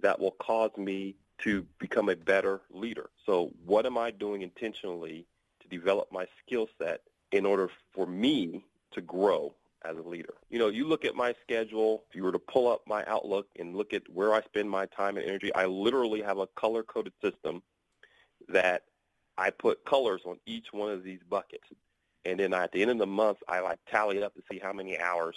that 0.00 0.18
will 0.18 0.32
cause 0.32 0.70
me 0.76 1.14
to 1.44 1.66
become 1.78 2.08
a 2.08 2.16
better 2.16 2.60
leader. 2.70 3.10
So 3.26 3.50
what 3.64 3.86
am 3.86 3.98
I 3.98 4.10
doing 4.10 4.42
intentionally 4.42 5.26
to 5.60 5.68
develop 5.68 6.10
my 6.12 6.26
skill 6.44 6.68
set 6.78 7.02
in 7.32 7.46
order 7.46 7.70
for 7.92 8.06
me 8.06 8.64
to 8.92 9.00
grow 9.00 9.54
as 9.84 9.96
a 9.96 10.02
leader. 10.02 10.34
You 10.50 10.58
know, 10.58 10.68
you 10.68 10.86
look 10.86 11.04
at 11.04 11.14
my 11.14 11.34
schedule, 11.42 12.04
if 12.08 12.16
you 12.16 12.22
were 12.22 12.32
to 12.32 12.38
pull 12.38 12.70
up 12.70 12.82
my 12.86 13.04
Outlook 13.06 13.46
and 13.58 13.76
look 13.76 13.92
at 13.92 14.02
where 14.12 14.34
I 14.34 14.42
spend 14.42 14.68
my 14.68 14.86
time 14.86 15.16
and 15.16 15.26
energy, 15.26 15.54
I 15.54 15.66
literally 15.66 16.20
have 16.22 16.38
a 16.38 16.46
color-coded 16.48 17.12
system 17.22 17.62
that 18.48 18.82
I 19.38 19.50
put 19.50 19.84
colors 19.84 20.22
on 20.26 20.38
each 20.44 20.66
one 20.72 20.90
of 20.90 21.02
these 21.02 21.20
buckets. 21.28 21.64
And 22.24 22.38
then 22.40 22.52
at 22.52 22.72
the 22.72 22.82
end 22.82 22.90
of 22.90 22.98
the 22.98 23.06
month, 23.06 23.38
I 23.48 23.60
like 23.60 23.78
tally 23.90 24.18
it 24.18 24.22
up 24.22 24.34
to 24.34 24.42
see 24.50 24.58
how 24.58 24.72
many 24.72 24.98
hours 24.98 25.36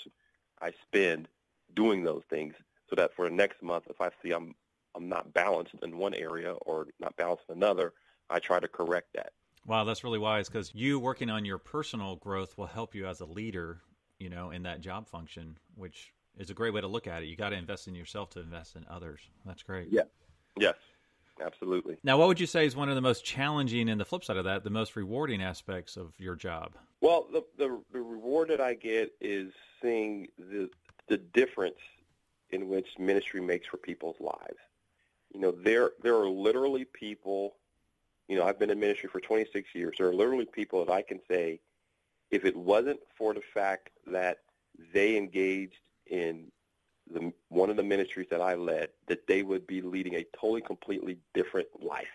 I 0.62 0.74
spend 0.88 1.29
doing 1.75 2.03
those 2.03 2.24
things 2.29 2.53
so 2.89 2.95
that 2.98 3.15
for 3.15 3.29
the 3.29 3.36
next 3.36 3.63
month, 3.63 3.86
if 3.89 4.01
I 4.01 4.10
see 4.22 4.31
I'm, 4.31 4.55
I'm 4.95 5.09
not 5.09 5.33
balanced 5.33 5.73
in 5.81 5.97
one 5.97 6.13
area 6.13 6.53
or 6.53 6.88
not 7.00 7.15
balanced 7.15 7.45
in 7.50 7.55
another, 7.55 7.93
I 8.29 8.39
try 8.39 8.59
to 8.59 8.67
correct 8.67 9.09
that. 9.15 9.33
Wow, 9.65 9.85
that's 9.85 10.03
really 10.03 10.19
wise 10.19 10.50
because 10.50 10.71
you 10.73 11.00
working 11.00 11.29
on 11.29 11.45
your 11.45 11.57
personal 11.57 12.17
growth 12.17 12.57
will 12.57 12.67
help 12.67 12.93
you 12.93 13.07
as 13.07 13.21
a 13.21 13.25
leader, 13.25 13.81
you 14.19 14.29
know, 14.29 14.51
in 14.51 14.63
that 14.63 14.81
job 14.81 15.07
function, 15.07 15.57
which 15.75 16.13
is 16.38 16.50
a 16.50 16.53
great 16.53 16.73
way 16.73 16.81
to 16.81 16.88
look 16.88 17.07
at 17.07 17.23
it. 17.23 17.27
You 17.27 17.35
got 17.35 17.50
to 17.50 17.55
invest 17.55 17.88
in 17.88 17.95
yourself 17.95 18.31
to 18.31 18.41
invest 18.41 18.75
in 18.75 18.85
others. 18.89 19.21
That's 19.45 19.63
great. 19.63 19.88
Yeah. 19.89 20.03
Yes. 20.59 20.75
Absolutely. 21.41 21.97
Now, 22.03 22.17
what 22.17 22.27
would 22.27 22.39
you 22.39 22.45
say 22.45 22.65
is 22.65 22.75
one 22.75 22.89
of 22.89 22.95
the 22.95 23.01
most 23.01 23.25
challenging 23.25 23.89
and 23.89 24.00
the 24.00 24.05
flip 24.05 24.23
side 24.23 24.38
of 24.38 24.45
that, 24.45 24.63
the 24.63 24.69
most 24.69 24.95
rewarding 24.95 25.41
aspects 25.41 25.97
of 25.97 26.13
your 26.19 26.35
job? 26.35 26.75
Well, 27.01 27.27
the 27.31 27.43
the, 27.57 27.81
the 27.91 28.01
reward 28.01 28.50
that 28.50 28.62
I 28.62 28.75
get 28.75 29.13
is 29.19 29.51
seeing 29.81 30.27
the 30.38 30.69
the 31.07 31.17
difference 31.17 31.79
in 32.51 32.69
which 32.69 32.88
ministry 33.00 33.41
makes 33.41 33.67
for 33.67 33.77
people's 33.77 34.19
lives. 34.19 34.59
You 35.34 35.40
know, 35.40 35.52
there 35.52 35.92
there 36.02 36.16
are 36.16 36.30
literally 36.30 36.86
people. 36.86 37.56
You 38.28 38.38
know, 38.38 38.46
I've 38.46 38.60
been 38.60 38.70
in 38.70 38.80
ministry 38.80 39.10
for 39.10 39.20
26 39.20 39.70
years. 39.75 39.96
There 39.98 40.08
are 40.08 40.13
literally 40.13 40.46
people 40.46 40.86
that 40.86 40.92
I 40.92 41.02
can 41.02 41.20
say, 41.30 41.60
if 42.32 42.46
it 42.46 42.56
wasn't 42.56 43.00
for 43.18 43.34
the 43.34 43.42
fact 43.54 43.90
that 44.08 44.40
they 44.94 45.18
engaged 45.18 45.75
in 46.08 46.52
the, 47.12 47.34
one 47.50 47.70
of 47.70 47.75
the 47.75 47.84
ministries 47.84 48.28
that 48.30 48.42
I 48.42 48.56
led, 48.56 48.90
that 49.08 49.28
they 49.28 49.44
would 49.44 49.68
be 49.68 49.82
leading 49.82 50.16
a 50.16 50.25
totally, 50.36 50.62
completely 50.62 51.18
different 51.34 51.68
life. 51.82 52.08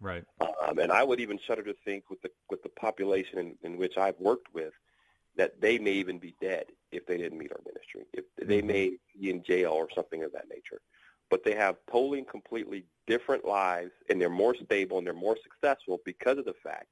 Right. 0.00 0.24
Um, 0.40 0.78
and 0.78 0.92
I 0.92 1.02
would 1.02 1.20
even 1.20 1.38
shudder 1.46 1.62
to 1.62 1.74
think 1.84 2.10
with 2.10 2.20
the 2.22 2.30
with 2.50 2.62
the 2.62 2.68
population 2.68 3.38
in, 3.38 3.54
in 3.62 3.78
which 3.78 3.96
I've 3.96 4.18
worked 4.20 4.52
with, 4.52 4.74
that 5.36 5.60
they 5.60 5.78
may 5.78 5.92
even 5.92 6.18
be 6.18 6.34
dead 6.40 6.66
if 6.92 7.06
they 7.06 7.16
didn't 7.16 7.38
meet 7.38 7.52
our 7.52 7.60
ministry. 7.66 8.02
If 8.12 8.24
they 8.36 8.58
mm-hmm. 8.58 8.66
may 8.66 8.96
be 9.18 9.30
in 9.30 9.42
jail 9.42 9.72
or 9.72 9.88
something 9.94 10.22
of 10.22 10.32
that 10.32 10.48
nature. 10.50 10.80
But 11.30 11.44
they 11.44 11.54
have 11.54 11.76
totally 11.90 12.18
and 12.18 12.28
completely 12.28 12.84
different 13.06 13.44
lives, 13.44 13.90
and 14.08 14.20
they're 14.20 14.30
more 14.30 14.54
stable 14.54 14.98
and 14.98 15.06
they're 15.06 15.14
more 15.14 15.36
successful 15.42 16.00
because 16.04 16.38
of 16.38 16.44
the 16.44 16.54
fact 16.62 16.86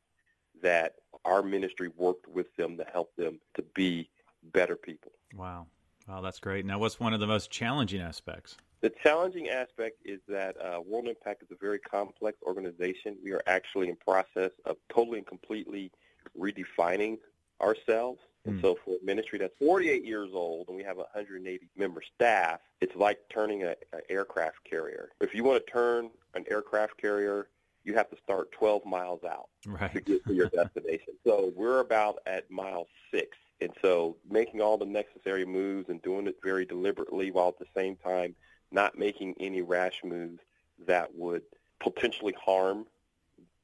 that 0.62 0.94
our 1.24 1.42
ministry 1.42 1.90
worked 1.96 2.26
with 2.28 2.54
them 2.56 2.76
to 2.76 2.84
help 2.84 3.14
them 3.16 3.40
to 3.54 3.62
be 3.74 4.08
better 4.52 4.76
people. 4.76 5.12
Wow. 5.34 5.66
Wow, 6.08 6.20
that's 6.20 6.38
great. 6.38 6.66
Now, 6.66 6.78
what's 6.78 7.00
one 7.00 7.14
of 7.14 7.20
the 7.20 7.26
most 7.26 7.50
challenging 7.50 8.00
aspects? 8.00 8.56
The 8.82 8.92
challenging 9.02 9.48
aspect 9.48 9.96
is 10.04 10.20
that 10.28 10.56
uh, 10.60 10.80
World 10.86 11.08
Impact 11.08 11.42
is 11.42 11.48
a 11.50 11.56
very 11.58 11.78
complex 11.78 12.36
organization. 12.42 13.16
We 13.24 13.32
are 13.32 13.42
actually 13.46 13.88
in 13.88 13.96
process 13.96 14.50
of 14.66 14.76
totally 14.94 15.18
and 15.18 15.26
completely 15.26 15.90
redefining 16.38 17.16
ourselves. 17.62 18.20
And 18.44 18.56
hmm. 18.56 18.60
so 18.60 18.78
for 18.84 18.96
a 18.96 19.04
ministry 19.04 19.38
that's 19.38 19.54
48 19.58 20.04
years 20.04 20.30
old 20.34 20.68
and 20.68 20.76
we 20.76 20.82
have 20.82 20.96
180 20.96 21.68
member 21.76 22.02
staff, 22.14 22.60
it's 22.80 22.94
like 22.96 23.20
turning 23.30 23.62
an 23.62 23.74
aircraft 24.08 24.58
carrier. 24.68 25.10
If 25.20 25.34
you 25.34 25.44
want 25.44 25.64
to 25.64 25.72
turn 25.72 26.10
an 26.34 26.44
aircraft 26.50 27.00
carrier, 27.00 27.48
you 27.84 27.94
have 27.94 28.10
to 28.10 28.16
start 28.22 28.50
12 28.52 28.84
miles 28.84 29.24
out 29.24 29.48
right. 29.66 29.92
to 29.92 30.00
get 30.00 30.24
to 30.26 30.34
your 30.34 30.48
destination. 30.54 31.14
so 31.26 31.52
we're 31.54 31.80
about 31.80 32.18
at 32.26 32.50
mile 32.50 32.86
six. 33.12 33.36
And 33.60 33.70
so 33.80 34.16
making 34.28 34.60
all 34.60 34.76
the 34.76 34.86
necessary 34.86 35.44
moves 35.44 35.88
and 35.88 36.02
doing 36.02 36.26
it 36.26 36.36
very 36.42 36.64
deliberately 36.64 37.30
while 37.30 37.48
at 37.48 37.58
the 37.58 37.66
same 37.74 37.96
time 37.96 38.34
not 38.72 38.98
making 38.98 39.34
any 39.38 39.62
rash 39.62 40.02
moves 40.04 40.40
that 40.86 41.14
would 41.14 41.42
potentially 41.80 42.34
harm 42.42 42.86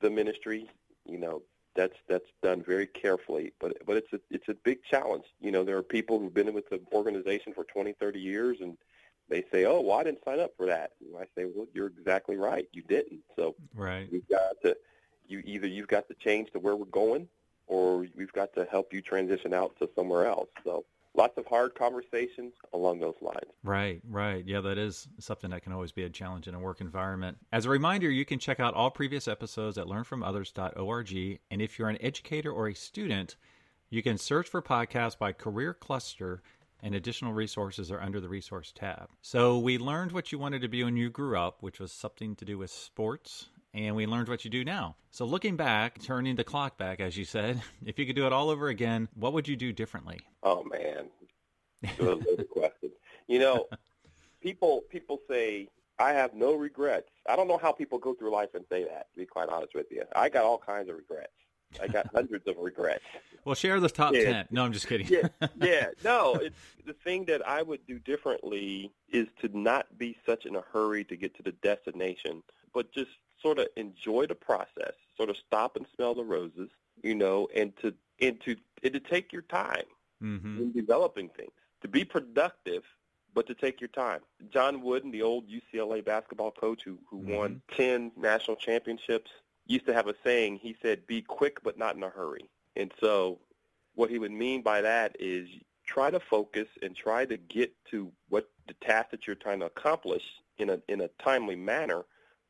the 0.00 0.10
ministry, 0.10 0.68
you 1.04 1.18
know, 1.18 1.42
that's 1.75 1.95
that's 2.09 2.27
done 2.43 2.62
very 2.62 2.87
carefully, 2.87 3.53
but 3.61 3.77
but 3.87 3.97
it's 3.97 4.12
a 4.12 4.21
it's 4.31 4.49
a 4.49 4.55
big 4.55 4.79
challenge. 4.83 5.25
You 5.41 5.53
know, 5.53 5.65
there 5.65 5.77
are 5.77 5.83
people 5.83 6.19
who've 6.19 6.35
been 6.35 6.53
with 6.53 6.69
the 6.69 6.81
organization 6.93 7.53
for 7.55 7.65
20, 7.65 7.93
30 7.93 8.19
years, 8.19 8.59
and 8.61 8.77
they 9.29 9.45
say, 9.53 9.65
"Oh, 9.65 9.81
well, 9.81 9.99
I 9.99 10.05
didn't 10.05 10.25
sign 10.25 10.41
up 10.41 10.53
for 10.57 10.67
that." 10.67 10.93
And 11.00 11.17
I 11.17 11.27
say, 11.37 11.47
"Well, 11.55 11.67
you're 11.73 11.87
exactly 11.87 12.37
right. 12.37 12.69
You 12.73 12.83
didn't." 12.83 13.21
So 13.37 13.55
right, 13.75 14.09
you've 14.11 14.29
got 14.29 14.61
to 14.62 14.77
you 15.29 15.43
either 15.45 15.67
you've 15.67 15.89
got 15.89 16.09
to 16.09 16.15
change 16.15 16.50
to 16.53 16.59
where 16.59 16.77
we're 16.77 16.87
going, 16.87 17.29
or 17.67 18.07
we've 18.17 18.33
got 18.33 18.53
to 18.55 18.67
help 18.71 18.93
you 18.93 19.00
transition 19.00 19.55
out 19.55 19.77
to 19.79 19.89
somewhere 19.95 20.27
else. 20.27 20.49
So 20.65 20.85
lots 21.14 21.37
of 21.38 21.47
hard 21.47 21.75
conversations 21.75 22.52
along 22.73 23.00
those 23.00 23.17
lines. 23.21 23.50
Right, 23.62 24.00
right. 24.09 24.45
Yeah, 24.47 24.61
that 24.61 24.79
is 24.79 25.09
something 25.19 25.50
that 25.50 25.62
can 25.62 25.73
always 25.73 25.93
be 25.93 26.05
a 26.05 26.11
challenge 26.11 26.49
in 26.49 26.55
a 26.55 26.61
work 26.61 26.81
environment. 26.81 27.38
As 27.52 27.67
a 27.67 27.71
reminder, 27.71 28.11
you 28.11 28.25
can 28.25 28.38
check 28.38 28.61
out 28.61 28.75
all 28.75 28.90
previous 28.90 29.26
episodes 29.29 29.79
at 29.79 29.87
learnfromothers.org. 29.87 31.40
And 31.50 31.62
if 31.62 31.79
you're 31.79 31.88
an 31.88 31.99
educator 32.00 32.52
or 32.52 32.69
a 32.69 32.75
student, 32.75 33.37
you 33.88 34.02
can 34.02 34.19
search 34.19 34.49
for 34.49 34.62
podcasts 34.62 35.19
by 35.19 35.33
career 35.33 35.75
cluster 35.75 36.43
and 36.83 36.95
additional 36.95 37.33
resources 37.33 37.90
are 37.90 38.00
under 38.00 38.21
the 38.21 38.29
resource 38.29 38.73
tab. 38.75 39.11
So 39.21 39.59
we 39.59 39.76
learned 39.76 40.12
what 40.12 40.33
you 40.33 40.38
wanted 40.38 40.62
to 40.62 40.69
be 40.69 40.83
when 40.83 40.97
you 40.97 41.11
grew 41.11 41.38
up, 41.38 41.62
which 41.62 41.79
was 41.79 41.93
something 41.93 42.35
to 42.37 42.45
do 42.45 42.57
with 42.57 42.71
sports 42.71 43.49
and 43.73 43.95
we 43.95 44.07
learned 44.07 44.29
what 44.29 44.45
you 44.45 44.50
do 44.50 44.65
now. 44.65 44.97
So, 45.11 45.25
looking 45.25 45.57
back, 45.57 46.03
turning 46.03 46.37
the 46.37 46.45
clock 46.45 46.79
back, 46.79 47.00
as 47.00 47.17
you 47.17 47.25
said, 47.25 47.61
if 47.85 47.99
you 47.99 48.07
could 48.07 48.17
do 48.17 48.27
it 48.27 48.33
all 48.33 48.50
over 48.50 48.69
again, 48.69 49.09
what 49.15 49.33
would 49.33 49.49
you 49.49 49.57
do 49.57 49.73
differently? 49.73 50.21
Oh 50.43 50.65
man, 50.65 51.09
good 51.99 52.49
question. 52.50 52.91
You 53.29 53.39
know, 53.39 53.67
people 54.41 54.83
people 54.91 55.21
say 55.29 55.69
I 55.99 56.12
have 56.12 56.35
no 56.35 56.55
regrets. 56.55 57.09
I 57.29 57.37
don't 57.37 57.49
know 57.49 57.59
how 57.59 57.73
people 57.73 57.99
go 57.99 58.15
through 58.15 58.33
life 58.33 58.50
and 58.55 58.65
say 58.71 58.85
that. 58.85 59.12
To 59.12 59.19
be 59.19 59.27
quite 59.27 59.49
honest 59.49 59.75
with 59.75 59.87
you, 59.91 60.03
I 60.15 60.29
got 60.29 60.45
all 60.45 60.59
kinds 60.59 60.89
of 60.89 60.97
regrets. 60.97 61.33
I 61.81 61.87
got 61.87 62.07
hundreds 62.15 62.47
of 62.49 62.57
regrets. 62.59 63.05
Well, 63.45 63.55
share 63.55 63.79
the 63.81 63.89
top 63.89 64.15
yeah. 64.15 64.25
ten. 64.25 64.47
No, 64.50 64.65
I'm 64.65 64.73
just 64.73 64.89
kidding. 64.89 65.07
yeah, 65.09 65.29
yeah. 65.61 65.87
No, 66.05 66.35
it's 66.35 66.57
the 66.87 66.93
thing 66.93 67.25
that 67.27 67.47
I 67.47 67.62
would 67.62 67.87
do 67.87 67.99
differently 67.99 68.93
is 69.12 69.29
to 69.41 69.57
not 69.57 69.99
be 69.99 70.17
such 70.27 70.47
in 70.47 70.57
a 70.57 70.62
hurry 70.73 71.05
to 71.05 71.17
get 71.17 71.37
to 71.37 71.43
the 71.43 71.53
destination, 71.53 72.43
but 72.75 72.93
just 72.93 73.11
sort 73.42 73.59
of 73.59 73.68
enjoy 73.76 74.26
the 74.26 74.35
process, 74.35 74.92
sort 75.16 75.30
of 75.30 75.37
stop 75.37 75.76
and 75.76 75.87
smell 75.94 76.14
the 76.14 76.25
roses, 76.25 76.70
you 77.02 77.14
know, 77.14 77.49
and 77.54 77.76
to 77.78 77.94
and 78.20 78.40
to 78.42 78.56
and 78.82 78.92
to 78.92 79.00
take 79.00 79.32
your 79.32 79.42
time 79.42 79.85
mm-hmm. 80.23 80.59
in 80.59 80.73
developing 80.73 81.28
things, 81.28 81.52
to 81.82 81.88
be 81.88 82.04
productive, 82.04 82.82
but 83.35 83.47
to 83.47 83.54
take 83.54 83.80
your 83.80 83.88
time. 83.88 84.20
John 84.52 84.82
Wooden, 84.82 85.11
the 85.11 85.23
old 85.23 85.47
UCLA 85.49 86.04
basketball 86.04 86.50
coach 86.50 86.82
who 86.85 86.99
who 87.09 87.20
mm-hmm. 87.20 87.35
won 87.35 87.62
ten 87.76 88.12
national 88.16 88.56
championships, 88.56 89.30
used 89.66 89.87
to 89.87 89.94
have 89.94 90.09
a 90.09 90.14
saying. 90.25 90.61
He 90.62 90.76
said, 90.82 91.06
"Be 91.06 91.23
quick, 91.23 91.62
but 91.62 91.78
not 91.78 91.97
in 91.97 92.02
a 92.02 92.11
hurry." 92.11 92.49
And 92.76 92.92
so, 93.00 93.38
what 93.94 94.11
he 94.11 94.18
would 94.18 94.32
mean 94.32 94.62
by 94.62 94.80
that 94.82 95.16
is 95.18 95.49
try 95.87 96.11
to 96.11 96.20
focus 96.20 96.68
and 96.82 96.94
try 96.94 97.25
to 97.25 97.37
get 97.37 97.73
to 97.90 98.12
what 98.28 98.49
the 98.68 98.75
task 98.75 99.11
that 99.11 99.26
you're 99.26 99.37
trying 99.37 99.61
to 99.61 99.66
accomplish 99.66 100.23
in 100.59 100.70
a 100.70 100.78
in 100.88 101.00
a 101.00 101.09
timely 101.23 101.56
manner 101.56 102.04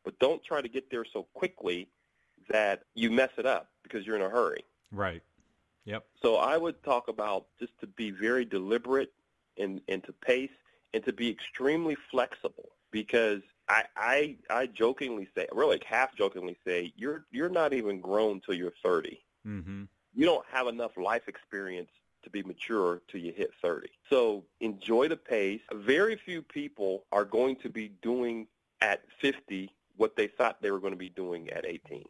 but 0.05 0.19
don't 0.19 0.43
try 0.43 0.61
to 0.61 0.69
get 0.69 0.91
there 0.91 1.05
so 1.05 1.27
quickly 1.35 1.89
that 2.49 2.83
you 2.95 3.11
mess 3.11 3.31
it 3.37 3.47
up 3.47 3.69
because 3.83 4.07
you're 4.07 4.17
in 4.17 4.23
a 4.23 4.29
hurry. 4.29 4.65
Right. 4.93 5.23
Yep. 5.85 6.05
So 6.23 6.37
I 6.37 6.57
would 6.57 6.83
talk 6.83 7.09
about 7.09 7.47
just 7.59 7.73
to 7.81 7.87
be 7.87 8.11
very 8.11 8.45
deliberate 8.45 9.13
and, 9.59 9.81
and 9.89 10.03
to 10.05 10.13
pace 10.13 10.51
and 10.93 11.05
to 11.05 11.13
be 11.13 11.31
extremely 11.31 11.97
flexible 12.11 12.71
because 12.91 13.43
I, 13.69 13.85
I 13.97 14.37
I 14.51 14.67
jokingly 14.67 15.29
say, 15.35 15.47
really 15.53 15.81
half 15.87 16.17
jokingly 16.17 16.57
say, 16.67 16.93
you're 16.97 17.25
you're 17.31 17.49
not 17.49 17.73
even 17.73 18.01
grown 18.01 18.41
till 18.41 18.55
you're 18.55 18.73
30. 18.83 19.21
Mm-hmm. 19.47 19.85
You 20.15 20.27
don't 20.27 20.45
have 20.51 20.67
enough 20.67 20.97
life 20.97 21.29
experience 21.29 21.91
to 22.25 22.31
be 22.31 22.43
mature 22.43 23.01
till 23.09 23.21
you 23.21 23.33
hit 23.33 23.53
30. 23.63 23.89
So 24.11 24.45
enjoy 24.61 25.09
the 25.09 25.17
pace. 25.17 25.61
Very 25.73 26.17
few 26.17 26.43
people 26.43 27.05
are 27.13 27.25
going 27.25 27.57
to 27.57 27.69
be 27.69 27.93
doing 28.03 28.47
at 28.81 29.03
50 29.21 29.71
what 30.01 30.17
they 30.17 30.27
thought 30.27 30.63
they 30.63 30.71
were 30.71 30.81
going 30.81 30.95
to 30.95 30.99
be 30.99 31.11
doing 31.11 31.51
at 31.51 31.67
18. 31.67 32.07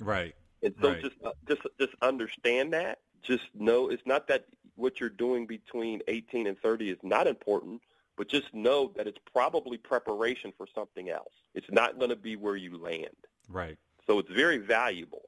Right. 0.00 0.34
And 0.62 0.74
so 0.80 0.90
right. 0.90 1.00
just 1.00 1.16
uh, 1.24 1.32
just 1.48 1.62
just 1.80 1.94
understand 2.02 2.74
that. 2.74 2.98
Just 3.22 3.44
know 3.54 3.88
it's 3.88 4.02
not 4.04 4.28
that 4.28 4.44
what 4.76 5.00
you're 5.00 5.08
doing 5.08 5.46
between 5.46 6.02
18 6.06 6.46
and 6.46 6.58
30 6.58 6.90
is 6.90 6.98
not 7.02 7.26
important, 7.26 7.80
but 8.16 8.28
just 8.28 8.52
know 8.52 8.92
that 8.96 9.06
it's 9.06 9.18
probably 9.32 9.78
preparation 9.78 10.52
for 10.56 10.66
something 10.74 11.08
else. 11.08 11.32
It's 11.54 11.70
not 11.70 11.98
going 11.98 12.10
to 12.10 12.16
be 12.16 12.36
where 12.36 12.56
you 12.56 12.76
land. 12.76 13.16
Right. 13.48 13.78
So 14.06 14.18
it's 14.18 14.30
very 14.30 14.58
valuable. 14.58 15.22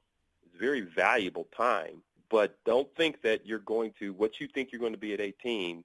It's 0.45 0.61
very 0.61 0.83
valuable 0.83 1.49
time, 1.57 2.03
but 2.29 2.59
don't 2.67 2.95
think 2.95 3.23
that 3.23 3.47
you're 3.47 3.59
going 3.61 3.95
to 4.01 4.13
what 4.13 4.39
you 4.39 4.49
think 4.49 4.71
you're 4.71 4.81
going 4.81 4.93
to 4.93 4.99
be 4.99 5.15
at 5.15 5.21
18. 5.21 5.83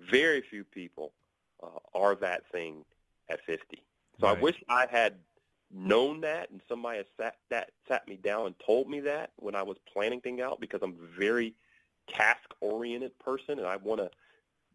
Very 0.00 0.40
few 0.40 0.64
people 0.64 1.12
uh, 1.62 1.68
are 1.94 2.16
that 2.16 2.50
thing 2.50 2.84
at 3.28 3.44
50. 3.46 3.80
So 4.20 4.26
right. 4.26 4.36
I 4.36 4.40
wish 4.40 4.56
I 4.68 4.86
had 4.90 5.14
known 5.72 6.20
that 6.20 6.50
and 6.50 6.60
somebody 6.68 6.98
has 6.98 7.06
sat 7.18 7.36
that 7.50 7.70
sat 7.88 8.06
me 8.06 8.16
down 8.16 8.46
and 8.46 8.54
told 8.64 8.88
me 8.88 9.00
that 9.00 9.30
when 9.36 9.54
I 9.54 9.62
was 9.62 9.76
planning 9.92 10.20
things 10.20 10.40
out 10.40 10.60
because 10.60 10.80
I'm 10.82 10.92
a 10.92 11.18
very 11.18 11.54
task 12.08 12.42
oriented 12.60 13.18
person 13.18 13.58
and 13.58 13.66
I 13.66 13.76
want 13.76 14.00
to 14.00 14.10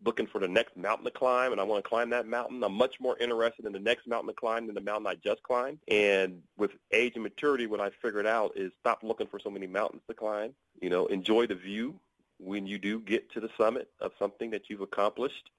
looking 0.05 0.27
for 0.27 0.39
the 0.39 0.47
next 0.47 0.77
mountain 0.77 1.05
to 1.05 1.11
climb 1.11 1.51
and 1.51 1.59
I 1.59 1.63
want 1.63 1.83
to 1.83 1.89
climb 1.89 2.09
that 2.11 2.27
mountain. 2.27 2.63
I'm 2.63 2.73
much 2.73 2.99
more 2.99 3.17
interested 3.17 3.65
in 3.65 3.73
the 3.73 3.79
next 3.79 4.07
mountain 4.07 4.27
to 4.27 4.33
climb 4.33 4.67
than 4.67 4.75
the 4.75 4.81
mountain 4.81 5.07
I 5.07 5.15
just 5.15 5.41
climbed. 5.43 5.79
And 5.87 6.41
with 6.57 6.71
age 6.91 7.13
and 7.15 7.23
maturity, 7.23 7.65
what 7.65 7.81
I 7.81 7.89
figured 8.01 8.27
out 8.27 8.51
is 8.55 8.71
stop 8.79 9.01
looking 9.03 9.27
for 9.27 9.39
so 9.39 9.49
many 9.49 9.67
mountains 9.67 10.03
to 10.07 10.13
climb. 10.13 10.53
You 10.81 10.89
know, 10.89 11.07
enjoy 11.07 11.47
the 11.47 11.55
view 11.55 11.99
when 12.39 12.67
you 12.67 12.77
do 12.77 12.99
get 12.99 13.31
to 13.31 13.39
the 13.39 13.49
summit 13.57 13.89
of 13.99 14.11
something 14.19 14.51
that 14.51 14.69
you've 14.69 14.81
accomplished 14.81 15.49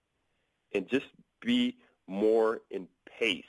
and 0.72 0.88
just 0.88 1.06
be 1.40 1.76
more 2.06 2.60
in 2.70 2.86
pace 3.18 3.44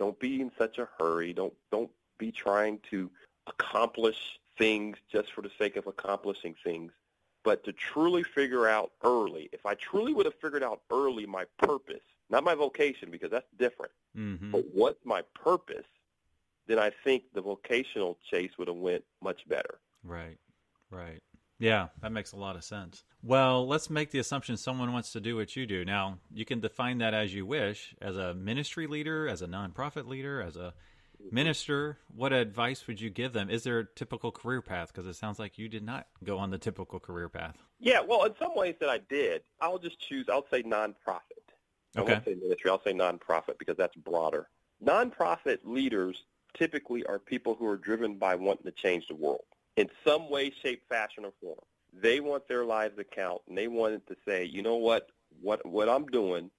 don't 0.00 0.18
be 0.18 0.40
in 0.40 0.50
such 0.56 0.78
a 0.78 0.88
hurry. 0.98 1.34
Don't 1.34 1.52
don't 1.70 1.90
be 2.18 2.32
trying 2.32 2.80
to 2.90 3.10
accomplish 3.46 4.40
things 4.56 4.96
just 5.12 5.30
for 5.32 5.42
the 5.42 5.50
sake 5.58 5.76
of 5.76 5.86
accomplishing 5.86 6.54
things, 6.64 6.90
but 7.44 7.62
to 7.64 7.72
truly 7.72 8.22
figure 8.22 8.66
out 8.66 8.92
early. 9.04 9.50
If 9.52 9.66
I 9.66 9.74
truly 9.74 10.14
would 10.14 10.24
have 10.24 10.34
figured 10.40 10.62
out 10.62 10.80
early 10.90 11.26
my 11.26 11.44
purpose, 11.58 12.02
not 12.30 12.44
my 12.44 12.54
vocation 12.54 13.10
because 13.10 13.30
that's 13.30 13.46
different, 13.58 13.92
mm-hmm. 14.16 14.50
but 14.50 14.64
what's 14.72 15.04
my 15.04 15.22
purpose, 15.34 15.86
then 16.66 16.78
I 16.78 16.90
think 17.04 17.24
the 17.34 17.42
vocational 17.42 18.16
chase 18.30 18.52
would 18.56 18.68
have 18.68 18.78
went 18.78 19.04
much 19.22 19.46
better. 19.48 19.80
Right, 20.02 20.38
right. 20.90 21.20
Yeah, 21.60 21.88
that 22.00 22.10
makes 22.10 22.32
a 22.32 22.36
lot 22.36 22.56
of 22.56 22.64
sense. 22.64 23.04
Well, 23.22 23.68
let's 23.68 23.90
make 23.90 24.10
the 24.10 24.18
assumption 24.18 24.56
someone 24.56 24.94
wants 24.94 25.12
to 25.12 25.20
do 25.20 25.36
what 25.36 25.54
you 25.54 25.66
do. 25.66 25.84
Now, 25.84 26.18
you 26.32 26.46
can 26.46 26.58
define 26.58 26.98
that 26.98 27.12
as 27.12 27.34
you 27.34 27.44
wish, 27.44 27.94
as 28.00 28.16
a 28.16 28.32
ministry 28.32 28.86
leader, 28.86 29.28
as 29.28 29.42
a 29.42 29.46
nonprofit 29.46 30.08
leader, 30.08 30.40
as 30.40 30.56
a 30.56 30.72
minister. 31.30 31.98
What 32.16 32.32
advice 32.32 32.86
would 32.86 32.98
you 32.98 33.10
give 33.10 33.34
them? 33.34 33.50
Is 33.50 33.62
there 33.62 33.78
a 33.80 33.84
typical 33.84 34.32
career 34.32 34.62
path? 34.62 34.90
Because 34.92 35.06
it 35.06 35.16
sounds 35.16 35.38
like 35.38 35.58
you 35.58 35.68
did 35.68 35.84
not 35.84 36.06
go 36.24 36.38
on 36.38 36.50
the 36.50 36.56
typical 36.56 36.98
career 36.98 37.28
path. 37.28 37.58
Yeah, 37.78 38.00
well, 38.00 38.24
in 38.24 38.34
some 38.38 38.56
ways 38.56 38.76
that 38.80 38.88
I 38.88 38.98
did. 38.98 39.42
I'll 39.60 39.78
just 39.78 40.00
choose, 40.00 40.30
I'll 40.30 40.46
say 40.50 40.62
nonprofit. 40.62 41.44
I 41.94 42.00
Okay. 42.00 42.12
won't 42.14 42.24
say 42.24 42.34
ministry, 42.40 42.70
I'll 42.70 42.82
say 42.82 42.94
nonprofit 42.94 43.58
because 43.58 43.76
that's 43.76 43.96
broader. 43.96 44.48
Nonprofit 44.82 45.58
leaders 45.64 46.24
typically 46.54 47.04
are 47.04 47.18
people 47.18 47.54
who 47.54 47.66
are 47.66 47.76
driven 47.76 48.14
by 48.16 48.34
wanting 48.34 48.64
to 48.64 48.70
change 48.72 49.08
the 49.08 49.14
world 49.14 49.44
in 49.76 49.88
some 50.04 50.30
way, 50.30 50.52
shape, 50.62 50.82
fashion, 50.88 51.24
or 51.24 51.32
form. 51.40 51.58
They 51.92 52.20
want 52.20 52.46
their 52.48 52.64
lives 52.64 52.96
to 52.96 53.04
count, 53.04 53.42
and 53.48 53.56
they 53.56 53.68
wanted 53.68 54.06
to 54.08 54.16
say, 54.26 54.44
you 54.44 54.62
know 54.62 54.76
what, 54.76 55.08
what, 55.40 55.64
what 55.66 55.88
I'm 55.88 56.06
doing, 56.06 56.50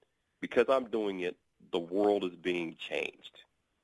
because 0.41 0.65
I'm 0.69 0.85
doing 0.89 1.21
it, 1.21 1.37
the 1.71 1.79
world 1.79 2.23
is 2.23 2.35
being 2.35 2.75
changed. 2.77 3.37